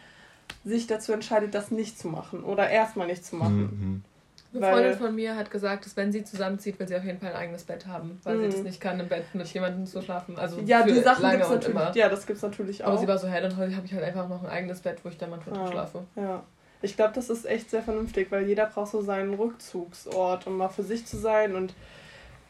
sich 0.65 0.88
dazu 0.88 1.12
entscheidet, 1.13 1.53
das 1.53 1.71
nicht 1.71 2.00
zu 2.00 2.07
machen 2.07 2.43
oder 2.43 2.69
erstmal 2.69 3.07
nicht 3.07 3.25
zu 3.25 3.36
machen. 3.36 3.59
Mhm. 3.62 4.03
Eine 4.51 4.61
Weil- 4.61 4.71
Freundin 4.73 4.97
von 4.97 5.15
mir 5.15 5.35
hat 5.35 5.51
gesagt, 5.51 5.85
dass 5.85 5.95
wenn 5.95 6.11
sie 6.11 6.23
zusammenzieht, 6.23 6.79
will 6.79 6.87
sie 6.87 6.95
auf 6.95 7.03
jeden 7.03 7.19
Fall 7.19 7.29
ein 7.29 7.35
eigenes 7.35 7.63
Bett 7.65 7.85
haben, 7.85 8.19
weil 8.23 8.37
Mhm. 8.37 8.41
sie 8.49 8.57
das 8.57 8.63
nicht 8.63 8.81
kann, 8.81 8.99
im 8.99 9.07
Bett 9.07 9.23
mit 9.33 9.47
jemandem 9.53 9.85
zu 9.85 10.01
schlafen. 10.01 10.37
Also 10.39 10.59
Ja, 10.65 10.81
die 10.83 10.99
Sachen 11.01 11.21
lange 11.21 11.35
gibt 11.37 11.45
es 11.45 11.49
und 11.51 11.55
natürlich. 11.57 11.75
immer. 11.81 11.95
Ja, 11.95 12.09
das 12.09 12.25
gibt's 12.25 12.41
natürlich 12.41 12.83
Aber 12.83 12.95
auch. 12.95 12.99
sie 12.99 13.07
war 13.07 13.17
so, 13.19 13.27
hä, 13.27 13.39
dann 13.41 13.55
habe 13.57 13.71
ich 13.85 13.93
halt 13.93 14.03
einfach 14.03 14.27
noch 14.27 14.43
ein 14.43 14.49
eigenes 14.49 14.79
Bett, 14.79 14.97
wo 15.03 15.09
ich 15.09 15.17
dann 15.17 15.29
manchmal 15.29 15.59
Ja. 15.59 15.67
schlafe. 15.71 16.03
Ja. 16.15 16.43
Ich 16.81 16.95
glaube, 16.95 17.13
das 17.13 17.29
ist 17.29 17.45
echt 17.45 17.69
sehr 17.69 17.83
vernünftig, 17.83 18.31
weil 18.31 18.47
jeder 18.47 18.65
braucht 18.65 18.89
so 18.91 19.01
seinen 19.01 19.33
Rückzugsort, 19.35 20.47
um 20.47 20.57
mal 20.57 20.69
für 20.69 20.83
sich 20.83 21.05
zu 21.05 21.17
sein 21.17 21.53
und 21.55 21.73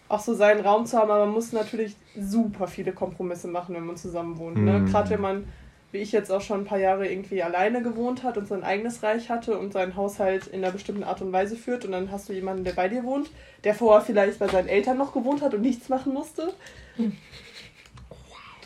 auch 0.07 0.19
so 0.21 0.33
seinen 0.33 0.61
Raum 0.61 0.85
zu 0.85 0.97
haben. 0.97 1.11
Aber 1.11 1.25
man 1.25 1.33
muss 1.33 1.51
natürlich 1.51 1.95
super 2.17 2.67
viele 2.67 2.93
Kompromisse 2.93 3.47
machen, 3.47 3.75
wenn 3.75 3.85
man 3.85 3.97
zusammen 3.97 4.37
wohnt. 4.37 4.57
Ne? 4.57 4.79
Mhm. 4.79 4.85
Gerade 4.85 5.09
wenn 5.09 5.21
man, 5.21 5.47
wie 5.91 5.97
ich 5.99 6.11
jetzt 6.11 6.31
auch 6.31 6.41
schon 6.41 6.61
ein 6.61 6.65
paar 6.65 6.77
Jahre 6.77 7.07
irgendwie 7.07 7.41
alleine 7.41 7.81
gewohnt 7.81 8.23
hat 8.23 8.37
und 8.37 8.47
sein 8.47 8.63
eigenes 8.63 9.01
Reich 9.01 9.29
hatte 9.29 9.57
und 9.57 9.73
seinen 9.73 9.95
Haushalt 9.95 10.47
in 10.47 10.63
einer 10.63 10.71
bestimmten 10.71 11.03
Art 11.03 11.21
und 11.21 11.31
Weise 11.31 11.55
führt 11.55 11.83
und 11.85 11.91
dann 11.93 12.11
hast 12.11 12.29
du 12.29 12.33
jemanden, 12.33 12.63
der 12.63 12.73
bei 12.73 12.87
dir 12.87 13.03
wohnt, 13.03 13.31
der 13.63 13.73
vorher 13.73 14.01
vielleicht 14.01 14.39
bei 14.39 14.47
seinen 14.47 14.67
Eltern 14.67 14.97
noch 14.97 15.13
gewohnt 15.13 15.41
hat 15.41 15.53
und 15.53 15.61
nichts 15.61 15.89
machen 15.89 16.13
musste. 16.13 16.53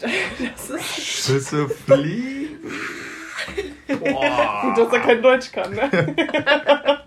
Das 0.02 0.70
ist 0.70 1.02
Schüsse 1.02 1.70
fliegen. 1.70 2.60
Gut, 3.88 4.78
dass 4.78 4.92
er 4.92 5.00
kein 5.00 5.22
Deutsch 5.22 5.52
kann, 5.52 5.74
ne? 5.74 7.04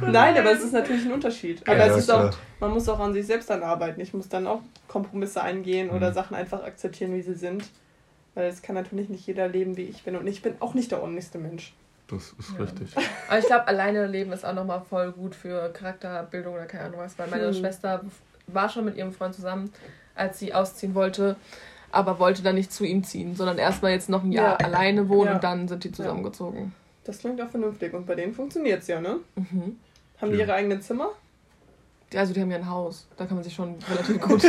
Nein, 0.00 0.38
aber 0.38 0.52
es 0.52 0.62
ist 0.62 0.72
natürlich 0.72 1.04
ein 1.04 1.12
Unterschied. 1.12 1.66
Aber 1.68 1.78
Ja, 1.78 1.96
es 1.96 2.08
auch, 2.10 2.30
man 2.60 2.70
muss 2.72 2.88
auch 2.88 3.00
an 3.00 3.12
sich 3.12 3.26
selbst 3.26 3.50
dann 3.50 3.62
arbeiten. 3.62 4.00
Ich 4.00 4.14
muss 4.14 4.28
dann 4.28 4.46
auch 4.46 4.60
Kompromisse 4.86 5.42
eingehen 5.42 5.90
oder 5.90 6.10
Mhm. 6.10 6.14
Sachen 6.14 6.36
einfach 6.36 6.62
akzeptieren, 6.62 7.14
wie 7.14 7.22
sie 7.22 7.34
sind. 7.34 7.64
Weil 8.38 8.46
es 8.50 8.62
kann 8.62 8.76
natürlich 8.76 9.08
nicht 9.08 9.26
jeder 9.26 9.48
leben, 9.48 9.76
wie 9.76 9.82
ich 9.82 10.04
bin. 10.04 10.14
Und 10.14 10.28
ich 10.28 10.42
bin 10.42 10.54
auch 10.60 10.72
nicht 10.72 10.92
der 10.92 11.00
ordentlichste 11.00 11.38
Mensch. 11.38 11.74
Das 12.06 12.36
ist 12.38 12.52
Ja. 12.56 12.64
richtig. 12.64 12.94
Aber 13.28 13.38
ich 13.40 13.46
glaube, 13.46 13.66
alleine 13.66 14.06
leben 14.06 14.30
ist 14.30 14.46
auch 14.46 14.54
nochmal 14.54 14.80
voll 14.88 15.10
gut 15.10 15.34
für 15.34 15.70
Charakterbildung 15.72 16.54
oder 16.54 16.66
keine 16.66 16.84
Ahnung 16.84 17.00
was, 17.00 17.18
weil 17.18 17.26
meine 17.26 17.48
Hm. 17.48 17.54
Schwester 17.54 18.04
war 18.46 18.68
schon 18.68 18.84
mit 18.84 18.96
ihrem 18.96 19.12
Freund 19.12 19.34
zusammen, 19.34 19.72
als 20.14 20.38
sie 20.38 20.54
ausziehen 20.54 20.94
wollte, 20.94 21.34
aber 21.90 22.20
wollte 22.20 22.44
dann 22.44 22.54
nicht 22.54 22.72
zu 22.72 22.84
ihm 22.84 23.02
ziehen, 23.02 23.34
sondern 23.34 23.58
erstmal 23.58 23.90
jetzt 23.90 24.08
noch 24.08 24.22
ein 24.22 24.30
Jahr 24.30 24.56
Ja. 24.60 24.66
alleine 24.66 25.08
wohnen 25.08 25.26
Ja. 25.30 25.34
und 25.34 25.42
dann 25.42 25.66
sind 25.66 25.82
die 25.82 25.90
zusammengezogen. 25.90 26.72
Das 27.02 27.18
klingt 27.18 27.42
auch 27.42 27.48
vernünftig. 27.48 27.92
Und 27.92 28.06
bei 28.06 28.14
denen 28.14 28.34
funktioniert 28.34 28.82
es 28.82 28.86
ja, 28.86 29.00
ne? 29.00 29.16
Mhm. 29.34 29.80
Haben 30.20 30.30
die 30.30 30.38
ihre 30.38 30.54
eigenen 30.54 30.80
Zimmer? 30.80 31.08
Die- 32.12 32.18
Also 32.18 32.32
die 32.32 32.40
haben 32.40 32.50
ja 32.50 32.56
ein 32.56 32.68
Haus, 32.68 33.06
da 33.16 33.26
kann 33.26 33.36
man 33.36 33.44
sich 33.44 33.54
schon 33.54 33.74
relativ 33.90 34.20
gut 34.20 34.42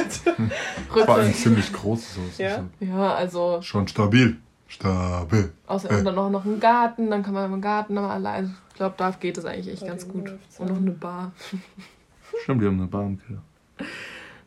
War 1.07 1.17
ein 1.17 1.25
rücken. 1.27 1.33
ziemlich 1.33 1.71
großes 1.73 2.17
Haus. 2.17 2.37
Ja? 2.37 2.55
Also 2.55 2.63
Ja, 2.79 3.13
also 3.15 3.61
Schon 3.61 3.87
stabil. 3.87 4.37
Stabil. 4.67 5.51
außerdem 5.67 6.05
dann 6.05 6.15
noch, 6.15 6.29
noch 6.29 6.45
einen 6.45 6.59
Garten, 6.59 7.09
dann 7.09 7.23
kann 7.23 7.33
man 7.33 7.51
im 7.51 7.59
Garten 7.61 7.97
aber 7.97 8.11
allein. 8.11 8.55
Ich 8.69 8.75
glaube, 8.75 8.93
da 8.97 9.09
geht 9.11 9.37
es 9.37 9.45
eigentlich 9.45 9.67
echt 9.67 9.81
Bei 9.81 9.87
ganz 9.87 10.07
gut. 10.07 10.31
Und 10.59 10.69
noch 10.69 10.77
eine 10.77 10.91
Bar. 10.91 11.31
Stimmt, 12.43 12.61
die 12.61 12.67
haben 12.67 12.77
eine 12.79 12.87
Bar 12.87 13.03
im 13.07 13.19
Keller. 13.19 13.41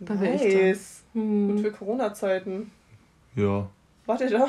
Da 0.01 0.21
wär 0.21 0.35
ich 0.35 0.43
nice. 0.55 1.03
Und 1.15 1.57
Hm. 1.57 1.59
für 1.59 1.73
Corona-Zeiten. 1.73 2.71
Ja. 3.35 3.69
Wart 4.07 4.21
ihr 4.23 4.31
da? 4.31 4.47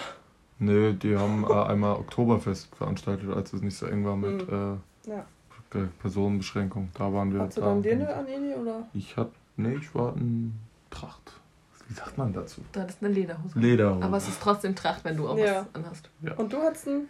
Nee, 0.60 0.94
die 0.94 1.18
haben 1.18 1.44
äh, 1.50 1.54
einmal 1.54 1.96
Oktoberfest 1.96 2.74
veranstaltet, 2.76 3.30
als 3.36 3.52
es 3.54 3.62
nicht 3.62 3.76
so 3.76 3.86
eng 3.88 4.06
war 4.06 4.16
mit 4.16 4.48
Mhm. 4.50 4.80
äh, 5.06 5.10
Ja. 5.10 5.26
Ge- 5.74 5.88
Personenbeschränkung. 6.00 6.90
Da 6.94 7.12
waren 7.12 7.34
wir. 7.34 7.42
Hattest 7.42 7.58
du 7.58 7.62
da. 7.62 7.68
dann 7.68 7.82
Dirne 7.82 8.14
an 8.14 8.28
Eli 8.28 8.54
oder? 8.56 8.88
Ich 8.94 9.18
hatte. 9.18 9.32
Nee, 9.58 9.76
ich 9.76 9.94
war 9.94 10.16
in 10.16 10.54
Tracht. 10.90 11.34
Wie 11.88 11.94
sagt 11.94 12.18
man 12.18 12.32
dazu? 12.34 12.62
Das 12.72 12.90
ist 12.92 13.04
eine 13.04 13.14
Lederhose. 13.14 13.60
Lederhose. 13.60 14.06
Aber 14.06 14.18
es 14.18 14.28
ist 14.28 14.42
trotzdem 14.42 14.76
Tracht, 14.76 15.04
wenn 15.04 15.18
du 15.18 15.28
auch 15.28 15.38
Ja. 15.38 15.66
was 15.74 15.76
anhast. 15.76 16.10
Und 16.38 16.54
du 16.54 16.58
hattest 16.62 16.88
einen 16.88 17.10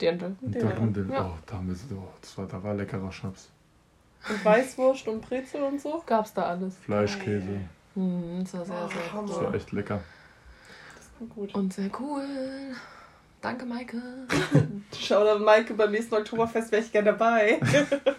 Dirndl. 0.00 0.36
Und 0.40 0.54
da, 0.54 0.68
und, 0.78 0.96
den- 0.96 1.10
Ja. 1.10 1.26
oh, 1.26 1.38
da 1.46 1.56
haben 1.56 1.68
wir 1.68 1.74
so, 1.74 1.94
oh, 1.96 2.08
das 2.20 2.36
war, 2.38 2.46
da 2.46 2.62
war 2.62 2.74
leckerer 2.74 3.10
Schnaps. 3.10 3.48
und 4.28 4.44
Weißwurst 4.44 5.08
und 5.08 5.22
Brezel 5.22 5.62
und 5.62 5.80
so? 5.80 6.02
Gab's 6.06 6.32
da 6.34 6.42
alles. 6.44 6.76
Fleischkäse. 6.76 7.60
Hm, 7.94 8.40
das 8.44 8.52
war 8.54 8.64
sehr, 8.64 8.76
Oh, 8.84 8.88
sehr 8.88 9.12
Hammer. 9.12 9.28
Das 9.28 9.36
cool. 9.38 9.44
war 9.44 9.54
echt 9.54 9.72
lecker. 9.72 10.00
Das 10.96 11.10
klingt 11.16 11.34
gut. 11.34 11.54
Und 11.54 11.72
sehr 11.72 11.90
cool. 11.98 12.22
Danke, 13.42 13.66
Maike. 13.66 14.00
Schau 14.98 15.24
da, 15.24 15.36
Maike, 15.36 15.74
beim 15.74 15.90
nächsten 15.90 16.14
Oktoberfest 16.14 16.70
wäre 16.72 16.82
ich 16.82 16.92
gerne 16.92 17.10
dabei. 17.10 17.60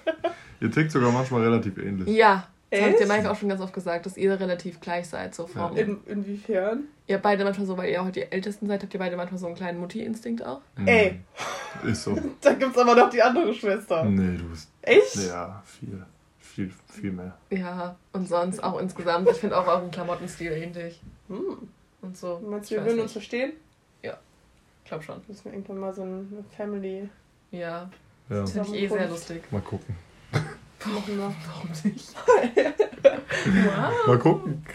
Ihr 0.59 0.69
tickt 0.69 0.91
sogar 0.91 1.11
manchmal 1.11 1.43
relativ 1.43 1.77
ähnlich. 1.77 2.07
Ja, 2.09 2.47
das 2.69 2.79
dir 2.79 2.99
Echt? 2.99 3.07
Maike 3.07 3.31
auch 3.31 3.35
schon 3.35 3.49
ganz 3.49 3.61
oft 3.61 3.73
gesagt, 3.73 4.05
dass 4.05 4.17
ihr 4.17 4.37
relativ 4.39 4.79
gleich 4.79 5.07
seid, 5.07 5.33
so 5.35 5.47
vom. 5.47 5.77
In, 5.77 5.99
inwiefern? 6.07 6.85
Ihr 7.07 7.15
habt 7.15 7.23
beide 7.23 7.43
manchmal 7.43 7.67
so, 7.67 7.77
weil 7.77 7.89
ihr 7.89 8.01
auch 8.01 8.09
die 8.09 8.31
Ältesten 8.31 8.67
seid, 8.67 8.83
habt 8.83 8.93
ihr 8.93 8.99
beide 8.99 9.15
manchmal 9.15 9.39
so 9.39 9.45
einen 9.47 9.55
kleinen 9.55 9.79
Mutti-Instinkt 9.79 10.43
auch. 10.43 10.61
Mhm. 10.77 10.87
Ey. 10.87 11.19
Ist 11.83 12.03
so. 12.03 12.17
Da 12.41 12.53
gibt's 12.53 12.77
aber 12.77 12.95
noch 12.95 13.09
die 13.09 13.21
andere 13.21 13.53
Schwester. 13.53 14.03
Nee, 14.05 14.37
du 14.37 14.49
bist. 14.49 14.69
Echt? 14.81 15.15
Ja, 15.27 15.61
viel. 15.65 16.05
Viel, 16.39 16.71
viel 16.87 17.11
mehr. 17.11 17.37
Ja, 17.49 17.95
und 18.11 18.27
sonst 18.27 18.63
auch 18.63 18.79
insgesamt. 18.79 19.27
Ich 19.29 19.37
finde 19.37 19.57
auch 19.57 19.67
euren 19.67 19.89
Klamottenstil 19.89 20.51
ähnlich. 20.51 21.01
Hm. 21.27 21.69
Und 22.01 22.17
so. 22.17 22.41
Meinst 22.47 22.69
du, 22.69 22.75
wir 22.75 22.85
würden 22.85 22.99
uns 22.99 23.13
verstehen? 23.13 23.53
Ich 24.83 24.89
glaube 24.89 25.03
schon. 25.03 25.21
Müssen 25.27 25.45
wir 25.45 25.53
irgendwann 25.53 25.79
mal 25.79 25.93
so 25.93 26.01
eine 26.03 26.25
Family 26.55 27.09
Ja, 27.51 27.89
Ja. 28.29 28.41
das 28.41 28.51
finde 28.51 28.69
ich 28.77 28.83
eh 28.83 28.87
sehr 28.87 29.07
lustig. 29.09 29.43
Mal 29.51 29.61
gucken. 29.61 29.95
machen. 30.31 30.43
Ne? 31.17 31.33
Warum 31.47 31.69
nicht? 31.85 32.13
wow. 33.65 33.93
Mal 34.07 34.19
gucken. 34.19 34.65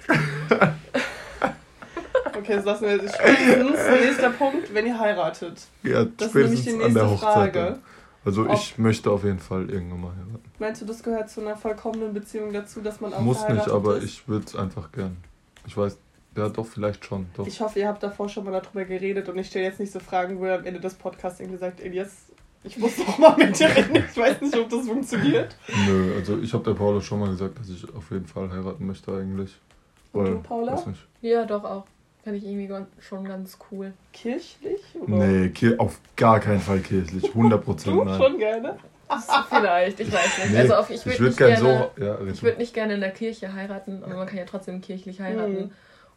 Okay, 2.37 2.57
das 2.57 2.65
lassen 2.65 2.85
wir 2.87 3.09
spätestens. 3.09 3.89
Nächster 4.01 4.31
Punkt, 4.31 4.73
wenn 4.73 4.87
ihr 4.87 4.99
heiratet. 4.99 5.67
Ja, 5.83 6.05
Das 6.05 6.29
ist 6.29 6.35
nämlich 6.35 6.61
spätestens 6.61 6.65
die 6.65 6.85
an 6.85 6.95
der 6.95 7.05
nächste 7.05 7.27
Hochzeit. 7.27 7.33
Frage. 7.53 7.53
dann. 7.73 7.83
Also 8.25 8.43
Ob- 8.47 8.53
ich 8.55 8.79
möchte 8.79 9.11
auf 9.11 9.25
jeden 9.25 9.39
Fall 9.39 9.69
irgendwann 9.71 10.01
mal 10.01 10.11
heiraten. 10.13 10.43
Meinst 10.59 10.81
du, 10.83 10.87
das 10.87 11.03
gehört 11.03 11.31
zu 11.31 11.41
einer 11.41 11.57
vollkommenen 11.57 12.13
Beziehung 12.15 12.53
dazu, 12.53 12.81
dass 12.81 13.01
man 13.01 13.13
auch 13.13 13.21
Muss 13.21 13.47
nicht, 13.49 13.69
aber 13.69 13.97
ist? 13.99 14.05
ich 14.05 14.29
würde 14.29 14.47
es 14.47 14.57
einfach 14.57 14.93
gern. 14.93 15.17
Ich 15.67 15.77
weiß, 15.77 15.99
ja 16.39 16.49
doch, 16.49 16.67
vielleicht 16.67 17.05
schon. 17.05 17.27
Doch. 17.37 17.47
Ich 17.47 17.61
hoffe, 17.61 17.79
ihr 17.81 17.89
habt 17.89 18.03
davor 18.03 18.29
schon 18.29 18.45
mal 18.45 18.53
darüber 18.53 18.85
geredet 18.85 19.29
und 19.29 19.39
ich 19.39 19.49
stelle 19.49 19.67
jetzt 19.67 19.81
nicht 19.81 19.93
so 19.93 20.01
Fragen, 20.01 20.39
wo 20.39 20.47
ihr 20.47 20.55
am 20.55 20.65
Ende 20.65 20.81
des 20.81 20.95
Podcasts 20.95 21.41
irgendwie 21.41 21.59
sagt, 21.59 21.81
Elias, 21.81 22.27
ich 22.65 22.79
muss 22.79 22.97
doch 22.97 23.19
mal 23.19 23.37
mit 23.37 23.59
dir 23.59 23.69
reden. 23.69 23.97
Ich 23.97 24.17
weiß 24.17 24.41
nicht, 24.41 24.57
ob 24.57 24.69
das 24.69 24.87
funktioniert. 24.87 25.57
Nö, 25.87 26.15
also 26.17 26.39
ich 26.39 26.53
habe 26.53 26.65
der 26.65 26.73
Paula 26.75 27.01
schon 27.01 27.21
mal 27.21 27.29
gesagt, 27.31 27.59
dass 27.59 27.69
ich 27.69 27.85
auf 27.95 28.11
jeden 28.11 28.27
Fall 28.27 28.51
heiraten 28.51 28.87
möchte 28.87 29.13
eigentlich. 29.13 29.57
Und 30.13 30.25
du, 30.27 30.43
Paula? 30.43 30.73
weiß 30.73 30.87
nicht. 30.87 31.01
Ja, 31.21 31.45
doch 31.45 31.65
auch. 31.65 31.85
Fände 32.25 32.39
ich 32.39 32.45
irgendwie 32.47 32.69
schon 33.01 33.25
ganz 33.25 33.59
cool. 33.71 33.93
Kirchlich? 34.13 34.81
Oder? 35.01 35.09
Nee, 35.27 35.49
Kir 35.51 35.77
auf 35.79 36.01
gar 36.17 36.41
keinen 36.41 36.61
Fall 36.61 36.81
kirchlich. 36.81 37.25
100 37.35 37.65
Prozent 37.65 37.97
Du 37.97 38.05
nein. 38.05 38.21
schon 38.21 38.39
gerne? 38.39 38.79
Vielleicht, 39.49 40.01
ich 40.01 40.13
weiß 40.13 40.39
nicht. 40.39 40.51
Nee, 40.53 40.59
also 40.59 40.75
auf, 40.75 40.91
ich 40.91 41.07
würde 41.07 41.19
würde 41.19 41.29
nicht 41.29 41.39
gern 41.39 41.63
gerne, 41.63 41.91
so. 41.97 42.05
Ja, 42.05 42.19
ich 42.31 42.43
würde 42.43 42.59
nicht 42.59 42.75
gerne 42.75 42.95
in 42.95 43.01
der 43.01 43.11
Kirche 43.13 43.53
heiraten, 43.55 44.03
aber 44.05 44.17
man 44.17 44.27
kann 44.27 44.37
ja 44.37 44.45
trotzdem 44.45 44.81
kirchlich 44.81 45.21
heiraten, 45.21 45.53
Mhm. 45.55 45.71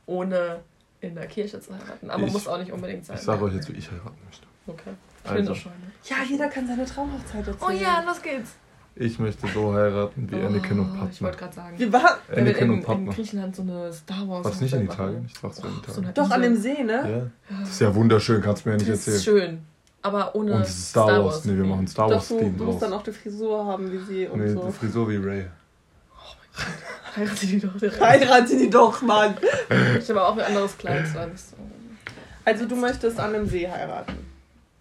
Ohne 0.06 0.60
in 1.02 1.16
der 1.16 1.28
Kirche 1.28 1.60
zu 1.60 1.74
heiraten. 1.74 2.10
Aber 2.10 2.26
Ich- 2.26 2.34
muss 2.34 2.48
auch 2.48 2.58
nicht 2.60 2.72
unbedingt 2.72 3.06
sein. 3.06 3.16
ich 3.18 3.24
sage 3.24 3.44
euch 3.44 3.54
jetzt, 3.56 3.70
wie 3.70 3.78
ich 3.78 3.90
heiraten 3.90 4.18
möchte. 4.26 4.46
Okay. 4.68 4.92
Ich 5.24 5.30
Also. 5.30 5.36
bin 5.38 5.46
so 5.48 5.56
schon. 5.56 5.72
Ja, 6.06 6.16
jeder 6.28 6.48
kann 6.50 6.68
seine 6.68 6.86
Traumhochzeit 6.86 7.48
erzählen. 7.48 7.58
Oh 7.68 7.72
ja, 7.72 8.04
los 8.06 8.22
geht's. 8.22 8.52
Ich 8.96 9.18
möchte 9.20 9.48
so 9.48 9.74
heiraten 9.74 10.30
wie 10.30 10.36
Anakin 10.36 10.80
und 10.80 10.90
Oh, 10.92 10.94
Ich 10.94 11.00
Padme. 11.00 11.22
wollte 11.22 11.38
gerade 11.38 11.54
sagen. 11.56 11.80
Wir 11.80 11.94
waren 11.94 12.18
Anakin 12.30 12.64
in, 12.66 12.70
und 12.72 12.78
in 12.80 12.84
Padme. 12.84 13.12
Griechenland 13.14 13.56
so 13.56 13.62
eine 13.62 13.94
Star 13.94 14.28
Wars. 14.28 14.46
Was 14.46 14.60
nicht 14.62 14.74
in 14.74 14.84
Italien? 14.84 15.26
Ich 15.28 15.34
dachte, 15.34 15.48
es 15.48 15.58
wäre 15.64 15.68
in 15.70 15.74
so 15.76 15.82
Italien. 15.82 16.04
einer 16.04 16.14
doch 16.14 16.30
an 16.32 16.42
dem. 16.42 16.56
See, 16.58 16.84
ne? 16.84 17.32
Ja. 17.50 17.58
Das 17.62 17.70
ist 17.70 17.82
ja 17.82 17.96
wunderschön, 17.96 18.42
kannst 18.42 18.66
du 18.66 18.70
mir 18.70 18.76
ja 18.76 18.80
nicht 18.80 18.92
Das 18.92 19.08
ist 19.08 19.26
erzählen. 19.28 19.40
schön. 19.50 19.66
Aber 20.04 20.36
ohne 20.36 20.54
Und 20.56 20.62
ist 20.64 20.90
Star, 20.90 21.24
Wars. 21.24 21.46
Nee, 21.46 21.56
wir 21.56 21.64
machen 21.64 21.88
Star 21.88 22.10
Wars 22.10 22.28
du, 22.28 22.38
Theme 22.40 22.58
du 22.58 22.64
musst 22.66 22.82
draus. 22.82 22.90
dann 22.90 23.00
auch 23.00 23.04
die 23.04 23.12
Frisur 23.12 23.66
haben 23.66 23.92
wie 23.92 24.00
sie 24.00 24.28
und 24.28 24.40
Nee, 24.42 24.52
so. 24.54 24.66
die 24.66 24.72
Frisur 24.74 25.10
wie 25.10 25.16
Ray. 25.18 25.46
Heirate 27.16 27.46
die 27.46 27.60
doch 27.60 27.78
direkt. 27.78 28.02
Heirate 28.02 28.58
die 28.58 28.70
doch, 28.70 29.02
Mann. 29.02 29.36
Ich 30.00 30.10
habe 30.10 30.24
auch 30.24 30.34
ein 30.38 30.42
anderes 30.46 30.78
Kleid. 30.78 31.04
Das 31.04 31.16
war 31.16 31.28
nicht 31.28 31.40
so. 31.40 31.56
Also 32.46 32.66
du 32.66 32.76
möchtest 32.76 33.20
an 33.20 33.36
einem 33.36 33.46
See 33.48 33.68
heiraten. 33.68 34.14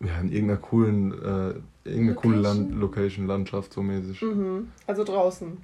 Ja, 0.00 0.18
in 0.20 0.32
irgendeiner 0.32 0.60
coolen, 0.60 1.12
äh, 1.12 1.88
irgendeine 1.88 2.14
coole 2.14 2.36
Location? 2.36 2.42
Land 2.70 2.80
Location, 2.80 3.26
Landschaft 3.26 3.72
so 3.72 3.82
mäßig. 3.82 4.22
Mhm. 4.22 4.70
Also 4.86 5.04
draußen. 5.04 5.58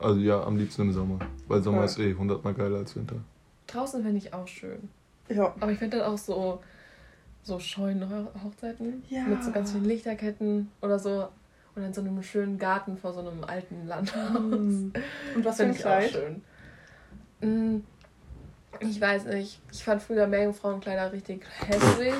Also 0.00 0.20
ja, 0.20 0.42
am 0.44 0.56
liebsten 0.56 0.82
im 0.82 0.92
Sommer. 0.92 1.18
Weil 1.48 1.62
Sommer 1.62 1.78
Ja. 1.78 1.84
ist 1.84 1.98
eh 1.98 2.14
hundertmal 2.14 2.54
geiler 2.54 2.78
als 2.78 2.94
Winter. 2.94 3.16
Draußen 3.66 4.02
fände 4.02 4.18
ich 4.18 4.32
auch 4.32 4.46
schön. 4.46 4.88
Ja. 5.28 5.54
Aber 5.58 5.72
ich 5.72 5.78
finde 5.78 5.98
dann 5.98 6.06
auch 6.06 6.18
so, 6.18 6.60
so 7.42 7.58
scheune 7.58 8.08
Ho- 8.08 8.44
Hochzeiten. 8.44 9.02
Ja. 9.08 9.24
Mit 9.24 9.42
so 9.42 9.50
ganz 9.50 9.72
vielen 9.72 9.84
Lichterketten 9.86 10.70
oder 10.82 10.98
so. 11.00 11.26
Und 11.76 11.84
in 11.84 11.92
so 11.94 12.00
einem 12.00 12.22
schönen 12.22 12.58
Garten 12.58 12.96
vor 12.96 13.12
so 13.12 13.20
einem 13.20 13.44
alten 13.44 13.86
Landhaus. 13.86 14.34
Und 14.40 14.92
was 15.36 15.56
für 15.58 15.64
ein 15.64 15.74
Finde 15.74 15.78
ich 15.78 15.84
auch 15.84 15.98
Kleid? 15.98 16.10
schön. 16.10 16.42
Mm, 17.76 17.84
Ich 18.80 19.00
weiß 19.00 19.26
nicht. 19.26 19.60
Ich 19.72 19.84
fand 19.84 20.02
früher 20.02 20.26
Meerjungfrauenkleider 20.26 21.12
richtig 21.12 21.42
hässlich. 21.66 22.14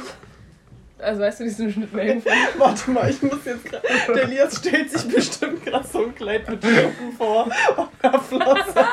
Also 0.99 1.21
weißt 1.23 1.40
du, 1.40 1.45
diesen 1.45 1.73
Schnitt 1.73 1.92
Meerjungfrauen? 1.92 2.37
Warte 2.59 2.90
mal, 2.90 3.11
ich 3.11 3.21
muss 3.23 3.45
jetzt 3.45 3.64
gerade. 3.64 3.87
Der 4.14 4.23
Elias 4.25 4.57
stellt 4.59 4.90
sich 4.90 5.09
bestimmt 5.14 5.64
gerade 5.64 5.87
so 5.87 6.05
ein 6.05 6.14
Kleid 6.14 6.49
mit 6.49 6.62
Schuppen 6.62 7.12
vor 7.16 7.45
und 7.77 7.88
einer 8.03 8.21
Flosse. 8.21 8.85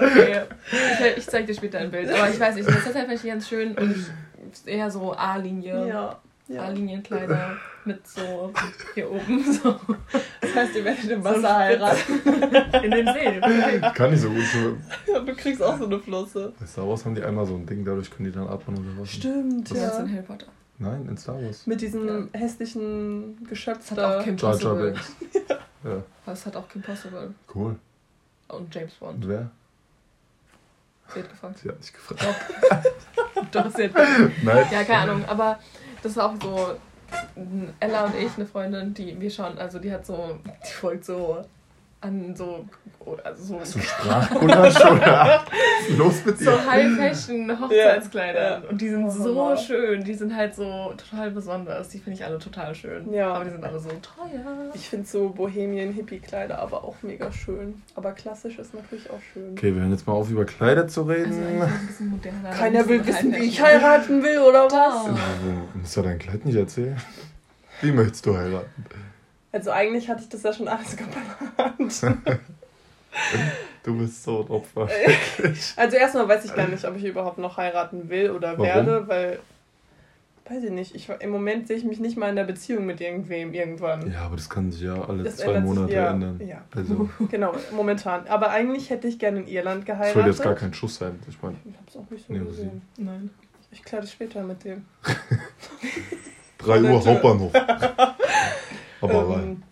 Okay. 0.00 0.42
Ich, 0.70 1.16
ich 1.18 1.26
zeig 1.26 1.46
dir 1.46 1.54
später 1.54 1.78
ein 1.78 1.90
Bild. 1.90 2.10
Aber 2.10 2.28
ich 2.30 2.38
weiß 2.40 2.54
nicht, 2.56 2.68
das 2.68 2.76
ist 2.78 2.94
halt 2.94 3.06
vielleicht 3.06 3.24
ganz 3.24 3.48
schön 3.48 3.76
und 3.76 4.06
eher 4.66 4.90
so 4.90 5.12
A-Linie. 5.12 5.88
Ja. 5.88 6.20
Ja. 6.52 6.62
A-Linienkleider 6.62 7.56
mit 7.84 8.06
so 8.06 8.52
hier 8.94 9.10
oben 9.10 9.52
so 9.52 9.76
Das 10.40 10.54
heißt, 10.54 10.76
ihr 10.76 10.84
werdet 10.84 11.04
im 11.10 11.22
So 11.22 11.28
Wasser 11.28 11.56
heiraten. 11.56 12.20
in 12.84 12.90
den 12.90 13.06
See. 13.06 13.76
Ich 13.86 13.94
kann 13.94 14.10
nicht 14.10 14.20
so 14.20 14.30
gut 14.30 14.44
so. 14.44 15.12
Ja, 15.12 15.20
du 15.20 15.34
kriegst 15.34 15.62
auch 15.62 15.78
so 15.78 15.86
eine 15.86 15.98
Flosse. 15.98 16.52
Bei 16.58 16.66
Star 16.66 16.88
Wars 16.88 17.04
haben 17.04 17.14
die 17.14 17.22
einmal 17.22 17.46
so 17.46 17.54
ein 17.54 17.66
Ding, 17.66 17.84
dadurch 17.84 18.10
können 18.10 18.30
die 18.30 18.32
dann 18.32 18.46
atmen 18.48 18.76
oder 18.78 19.02
was. 19.02 19.10
Stimmt, 19.10 19.70
meinst 19.70 19.74
ja. 19.74 19.98
in 20.00 20.12
Harry 20.12 20.22
Potter. 20.22 20.46
Nein, 20.78 21.06
in 21.08 21.16
Star 21.16 21.42
Wars. 21.42 21.66
Mit 21.66 21.80
diesem 21.80 22.28
hässlichen 22.32 23.44
Geschöpf 23.48 23.88
Das 23.88 23.90
hat 23.92 23.98
auch. 23.98 24.24
Kim 24.24 24.36
Jar 24.36 24.52
Jar 24.58 24.74
Possible. 24.74 24.90
Binks. 24.92 25.16
Ja, 25.84 26.02
Das 26.26 26.46
hat 26.46 26.56
auch 26.56 26.68
Kim 26.68 26.82
Possible. 26.82 27.34
cool. 27.54 27.76
Und 28.48 28.74
James 28.74 28.92
Bond. 28.94 29.24
Und 29.24 29.28
wer? 29.28 29.50
Sie 31.14 31.20
hat 31.20 31.30
gefragt. 31.30 31.58
Sie 31.58 31.68
hat 31.68 31.78
nicht 31.78 31.92
gefragt. 31.94 32.24
Doch, 33.50 33.70
sie 33.74 33.84
hat 33.84 33.92
Nein. 34.42 34.66
Ja, 34.70 34.84
keine 34.84 35.10
Ahnung, 35.10 35.24
aber 35.26 35.58
das 36.02 36.16
war 36.16 36.30
auch 36.30 36.34
so. 36.42 36.74
Ella 37.78 38.06
und 38.06 38.14
ich, 38.16 38.34
eine 38.36 38.46
Freundin, 38.46 38.94
die 38.94 39.20
wir 39.20 39.30
schauen, 39.30 39.58
also 39.58 39.78
die 39.78 39.92
hat 39.92 40.06
so, 40.06 40.38
die 40.66 40.72
folgt 40.72 41.04
so 41.04 41.44
an 42.02 42.34
so, 42.36 42.66
also 43.24 43.42
so, 43.44 43.58
du 43.74 43.80
Sprachgulasch 43.80 44.84
oder? 44.84 45.44
Los 45.96 46.24
mit 46.24 46.38
dir? 46.40 46.44
so 46.44 46.50
High-Fashion-Hochzeitskleidern. 46.70 48.62
Ja. 48.64 48.68
Und 48.68 48.80
die 48.80 48.88
sind 48.88 49.06
Oh, 49.06 49.10
so 49.10 49.34
Mama. 49.34 49.56
schön, 49.56 50.04
die 50.04 50.14
sind 50.14 50.34
halt 50.36 50.54
so 50.54 50.92
total 50.96 51.30
besonders. 51.30 51.88
Die 51.90 51.98
finde 51.98 52.18
ich 52.18 52.24
alle 52.24 52.38
total 52.38 52.74
schön. 52.74 53.12
Ja. 53.12 53.32
Aber 53.34 53.44
die 53.44 53.50
sind 53.50 53.64
alle 53.64 53.78
so 53.78 53.88
teuer. 53.88 54.70
Ich 54.74 54.88
finde 54.88 55.06
so 55.06 55.28
Bohemian-Hippie-Kleider 55.30 56.58
aber 56.58 56.84
auch 56.84 56.96
mega 57.02 57.30
schön. 57.32 57.82
Aber 57.94 58.12
klassisch 58.12 58.58
ist 58.58 58.74
natürlich 58.74 59.08
auch 59.10 59.20
schön. 59.32 59.52
Okay, 59.52 59.74
wir 59.74 59.80
hören 59.82 59.92
jetzt 59.92 60.06
mal 60.06 60.12
auf, 60.14 60.30
über 60.30 60.44
Kleider 60.44 60.88
zu 60.88 61.02
Also 61.02 61.12
reden. 61.12 61.62
moderner. 62.10 62.50
Keiner 62.50 62.80
ein 62.80 62.88
will 62.88 63.06
wissen, 63.06 63.32
wie 63.32 63.44
ich 63.44 63.62
heiraten 63.62 64.22
will, 64.22 64.38
oder 64.40 64.64
was? 64.64 64.72
Doch. 64.72 65.06
Ja, 65.08 65.14
wo- 65.44 65.78
Musst 65.78 65.96
du 65.96 66.02
dein 66.02 66.18
Kleid 66.18 66.44
nicht 66.44 66.56
erzählen? 66.56 66.96
Wie 67.80 67.92
möchtest 67.92 68.26
du 68.26 68.36
heiraten? 68.36 68.84
Also 69.52 69.70
eigentlich 69.70 70.08
hatte 70.08 70.22
ich 70.22 70.28
das 70.28 70.42
ja 70.42 70.52
schon 70.52 70.68
alles 70.68 70.96
geplant. 70.96 72.18
Du 73.82 73.98
bist 73.98 74.22
so 74.24 74.40
ein 74.42 74.48
Opfer. 74.48 74.88
Also 75.76 75.96
erstmal 75.96 76.28
weiß 76.28 76.44
ich 76.46 76.54
gar 76.54 76.66
nicht, 76.68 76.84
ob 76.86 76.96
ich 76.96 77.04
überhaupt 77.04 77.36
noch 77.38 77.56
heiraten 77.58 78.08
will 78.08 78.30
oder 78.30 78.52
Warum? 78.52 78.64
werde, 78.64 79.08
weil 79.08 79.38
weiß 80.48 80.64
ich 80.64 80.70
nicht. 80.70 80.94
Ich, 80.94 81.08
Im 81.20 81.30
Moment 81.30 81.68
sehe 81.68 81.76
ich 81.76 81.84
mich 81.84 82.00
nicht 82.00 82.16
mal 82.16 82.30
in 82.30 82.36
der 82.36 82.44
Beziehung 82.44 82.86
mit 82.86 83.00
irgendwem 83.00 83.52
irgendwann. 83.52 84.10
Ja, 84.10 84.22
aber 84.22 84.36
das 84.36 84.48
kann 84.48 84.70
sich 84.72 84.82
ja 84.82 84.94
alle 85.02 85.24
Das 85.24 85.36
zwei 85.36 85.52
ändert 85.52 85.62
sich, 85.68 85.74
Monate 85.74 85.92
ja. 85.94 86.10
ändern. 86.10 86.40
Ja. 86.46 86.62
Also, 86.74 87.10
Genau, 87.30 87.54
momentan. 87.72 88.26
Aber 88.28 88.50
eigentlich 88.50 88.88
hätte 88.90 89.08
ich 89.08 89.18
gerne 89.18 89.40
in 89.40 89.46
Irland 89.48 89.80
es 89.80 89.86
geheiratet. 89.86 90.14
soll 90.14 90.26
jetzt 90.26 90.42
gar 90.42 90.54
kein 90.54 90.72
Schuss 90.72 90.96
sein. 90.96 91.18
Ich 91.28 91.40
meine, 91.42 91.56
Ich 91.64 91.76
hab's 91.76 91.96
auch 91.96 92.10
nicht 92.10 92.26
so 92.26 92.32
Nee, 92.32 92.38
gesehen. 92.40 92.82
Nein. 92.96 93.30
Ich 93.70 93.82
kläre 93.82 94.02
das 94.02 94.12
später 94.12 94.42
mit 94.42 94.64
dem. 94.64 94.84
3 96.58 96.82
Uhr. 96.82 97.04
Hauptbahnhof. 97.04 97.52
Ähm, 99.02 99.62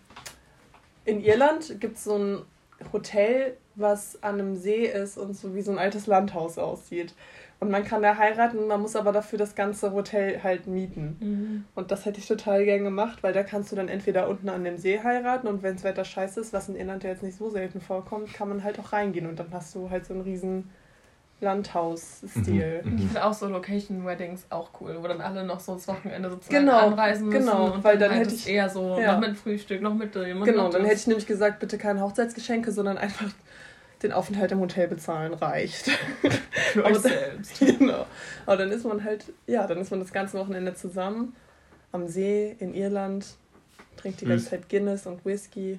in 1.05 1.21
Irland 1.21 1.79
gibt 1.79 1.97
es 1.97 2.03
so 2.03 2.17
ein 2.17 2.41
Hotel, 2.93 3.57
was 3.75 4.21
an 4.21 4.39
einem 4.39 4.55
See 4.55 4.85
ist 4.85 5.17
und 5.17 5.35
so 5.35 5.55
wie 5.55 5.61
so 5.61 5.71
ein 5.71 5.79
altes 5.79 6.07
Landhaus 6.07 6.57
aussieht. 6.57 7.13
Und 7.59 7.69
man 7.69 7.83
kann 7.83 8.01
da 8.01 8.17
heiraten, 8.17 8.65
man 8.65 8.81
muss 8.81 8.95
aber 8.95 9.11
dafür 9.11 9.37
das 9.37 9.53
ganze 9.53 9.91
Hotel 9.91 10.41
halt 10.41 10.65
mieten. 10.65 11.17
Mhm. 11.19 11.65
Und 11.75 11.91
das 11.91 12.05
hätte 12.05 12.19
ich 12.19 12.27
total 12.27 12.65
gern 12.65 12.83
gemacht, 12.83 13.21
weil 13.21 13.33
da 13.33 13.43
kannst 13.43 13.71
du 13.71 13.75
dann 13.75 13.87
entweder 13.87 14.27
unten 14.27 14.49
an 14.49 14.63
dem 14.63 14.79
See 14.79 14.99
heiraten 14.99 15.47
und 15.47 15.61
wenn 15.61 15.75
das 15.75 15.83
Wetter 15.83 16.03
scheiße 16.03 16.39
ist, 16.39 16.53
was 16.53 16.69
in 16.69 16.75
Irland 16.75 17.03
ja 17.03 17.11
jetzt 17.11 17.21
nicht 17.21 17.37
so 17.37 17.51
selten 17.51 17.79
vorkommt, 17.79 18.33
kann 18.33 18.49
man 18.49 18.63
halt 18.63 18.79
auch 18.79 18.93
reingehen 18.93 19.27
und 19.27 19.39
dann 19.39 19.51
hast 19.51 19.75
du 19.75 19.91
halt 19.91 20.07
so 20.07 20.13
einen 20.15 20.23
riesen 20.23 20.71
Landhaus-Stil. 21.41 22.81
Mhm. 22.83 22.95
Ich 22.97 23.03
finde 23.05 23.25
auch 23.25 23.33
so 23.33 23.47
Location-Weddings 23.47 24.45
auch 24.49 24.69
cool, 24.79 24.95
wo 25.01 25.07
dann 25.07 25.21
alle 25.21 25.43
noch 25.43 25.59
so 25.59 25.73
das 25.73 25.87
Wochenende 25.87 26.29
sozusagen 26.29 26.65
Genau, 26.65 26.77
anreisen 26.77 27.27
müssen. 27.27 27.39
genau, 27.45 27.73
und 27.73 27.83
weil 27.83 27.97
dann 27.97 28.11
halt 28.11 28.25
hätte 28.25 28.35
ich- 28.35 28.47
eher 28.47 28.69
so 28.69 28.97
ja. 28.99 29.13
noch 29.13 29.27
mit 29.27 29.37
Frühstück, 29.37 29.81
noch 29.81 29.93
mit 29.93 30.15
dem 30.15 30.43
Genau, 30.43 30.69
dann 30.69 30.83
hätte 30.85 30.95
ich 30.99 31.07
nämlich 31.07 31.25
gesagt, 31.27 31.59
bitte 31.59 31.77
keine 31.77 32.01
Hochzeitsgeschenke, 32.01 32.71
sondern 32.71 32.97
einfach 32.97 33.29
den 34.03 34.11
Aufenthalt 34.13 34.51
im 34.51 34.59
Hotel 34.59 34.87
bezahlen 34.87 35.33
reicht. 35.33 35.85
für 36.73 36.79
aber 36.85 36.87
euch 36.95 37.01
dann- 37.01 37.11
selbst. 37.11 37.59
genau. 37.79 38.05
Aber 38.45 38.57
dann 38.57 38.71
ist 38.71 38.85
man 38.85 39.03
halt, 39.03 39.25
ja, 39.47 39.67
dann 39.67 39.79
ist 39.79 39.91
man 39.91 39.99
das 39.99 40.11
ganze 40.11 40.37
Wochenende 40.39 40.73
zusammen 40.75 41.35
am 41.91 42.07
See 42.07 42.55
in 42.59 42.73
Irland, 42.73 43.25
trinkt 43.97 44.21
die 44.21 44.25
ganze. 44.25 44.49
Zeit 44.49 44.69
Guinness 44.69 45.05
und 45.05 45.23
Whisky. 45.25 45.77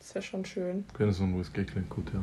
Das 0.00 0.14
wäre 0.16 0.22
schon 0.24 0.44
schön. 0.44 0.84
Guinness 0.96 1.20
und 1.20 1.38
Whisky 1.38 1.64
klingt 1.64 1.90
gut, 1.90 2.06
ja. 2.12 2.18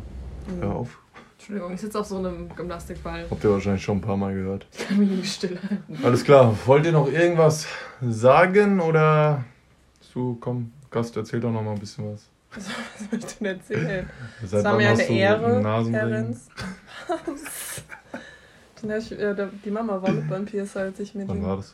Mhm. 0.54 0.62
Hör 0.62 0.76
auf. 0.76 0.98
Entschuldigung, 1.40 1.74
ich 1.74 1.80
sitze 1.80 1.98
auf 1.98 2.06
so 2.06 2.18
einem 2.18 2.54
Gymnastikball. 2.54 3.26
Habt 3.32 3.44
ihr 3.46 3.50
wahrscheinlich 3.50 3.82
schon 3.82 4.00
ein 4.00 4.02
paar 4.02 4.18
Mal 4.18 4.34
gehört. 4.34 4.68
Ich 4.74 4.88
kann 4.90 5.00
mich 5.00 5.10
nicht 5.10 5.34
stillhalten. 5.34 6.04
Alles 6.04 6.26
klar, 6.26 6.54
wollt 6.66 6.86
ihr 6.86 6.92
noch 6.92 7.10
irgendwas 7.10 7.66
sagen 8.02 8.82
oder 8.82 9.46
du 10.14 10.38
komm, 10.42 10.74
Gast, 10.92 11.16
erzähl 11.16 11.40
doch 11.40 11.52
noch 11.52 11.64
mal 11.64 11.72
ein 11.72 11.80
bisschen 11.80 12.12
was. 12.12 12.28
Was 12.54 12.66
soll 13.10 13.20
ich 13.20 13.26
denn 13.38 13.48
erzählen? 13.48 14.10
Seit 14.42 14.52
Das 14.52 14.64
war 14.66 14.76
mir 14.76 14.90
eine 14.90 15.04
Ehre, 15.04 15.62
ich, 18.98 19.12
äh, 19.18 19.48
die 19.64 19.72
Mama 19.72 20.02
war 20.02 20.12
mit 20.12 20.30
beim 20.30 20.46
Piercer, 20.46 20.82
als 20.82 21.00
ich 21.00 21.16
mit 21.16 21.30
Wann 21.30 21.42
war 21.42 21.56
das? 21.56 21.74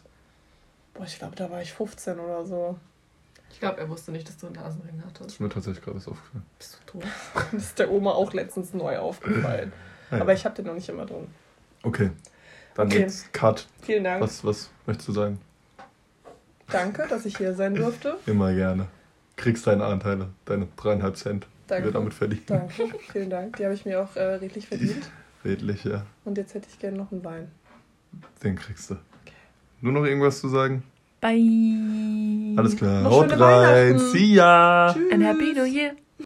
Boah, 0.93 1.05
ich 1.05 1.17
glaube, 1.17 1.35
da 1.35 1.49
war 1.49 1.63
ich 1.63 1.73
15 1.73 2.19
oder 2.19 2.45
so. 2.45 2.77
Ich 3.51 3.59
glaube, 3.59 3.79
er 3.79 3.89
wusste 3.89 4.11
nicht, 4.11 4.27
dass 4.27 4.37
du 4.37 4.47
einen 4.47 4.55
Nasenring 4.55 4.97
Das 4.97 5.05
hattest. 5.07 5.31
ist 5.31 5.39
mir 5.39 5.49
tatsächlich 5.49 5.83
gerade 5.83 5.97
erst 5.97 6.07
aufgefallen. 6.09 6.45
Bist 6.59 6.79
du 6.85 6.91
tot? 6.99 7.03
Das 7.51 7.63
ist 7.63 7.79
der 7.79 7.89
Oma 7.91 8.11
auch 8.11 8.33
letztens 8.33 8.73
neu 8.73 8.97
aufgefallen. 8.97 9.71
Ja. 10.11 10.21
Aber 10.21 10.33
ich 10.33 10.43
habe 10.45 10.55
den 10.55 10.65
noch 10.65 10.73
nicht 10.73 10.89
immer 10.89 11.05
drin. 11.05 11.27
Okay. 11.83 12.11
Dann 12.75 12.87
Okay. 12.87 12.99
jetzt 12.99 13.31
Cut. 13.33 13.67
Vielen 13.81 14.03
Dank. 14.03 14.21
Was, 14.21 14.43
was 14.43 14.69
möchtest 14.85 15.07
du 15.09 15.13
sagen? 15.13 15.39
Danke, 16.67 17.05
dass 17.07 17.25
ich 17.25 17.37
hier 17.37 17.53
sein 17.53 17.75
durfte. 17.75 18.17
Immer 18.25 18.53
gerne. 18.53 18.87
Kriegst 19.37 19.67
deine 19.67 19.85
Anteile, 19.85 20.29
deine 20.45 20.67
dreieinhalb 20.75 21.15
Cent, 21.17 21.45
die 21.65 21.67
Danke. 21.67 21.85
wir 21.85 21.91
damit 21.93 22.13
verdienen. 22.13 22.43
Danke, 22.47 22.89
vielen 23.11 23.29
Dank. 23.29 23.55
Die 23.57 23.63
habe 23.65 23.73
ich 23.73 23.85
mir 23.85 24.01
auch 24.01 24.15
äh, 24.15 24.21
redlich 24.35 24.67
verdient. 24.67 25.09
Redlich, 25.45 25.83
ja. 25.83 26.03
Und 26.23 26.39
jetzt 26.39 26.55
hätte 26.55 26.67
ich 26.71 26.79
gerne 26.79 26.97
noch 26.97 27.11
einen 27.11 27.23
Wein. 27.23 27.51
Den 28.43 28.55
kriegst 28.55 28.89
du. 28.89 28.95
Nur 29.79 29.93
noch 29.93 30.03
irgendwas 30.03 30.39
zu 30.39 30.47
sagen? 30.49 30.81
Bye. 31.25 32.53
Alles 32.55 32.77
klar. 32.77 33.03
Haut 33.05 33.31
rein. 33.39 33.97
See 33.97 34.35
ya. 34.35 34.93
Tschüss. 34.93 35.11
And 35.11 35.23
Happy 35.23 35.53
New 35.53 35.65
Year. 35.65 35.95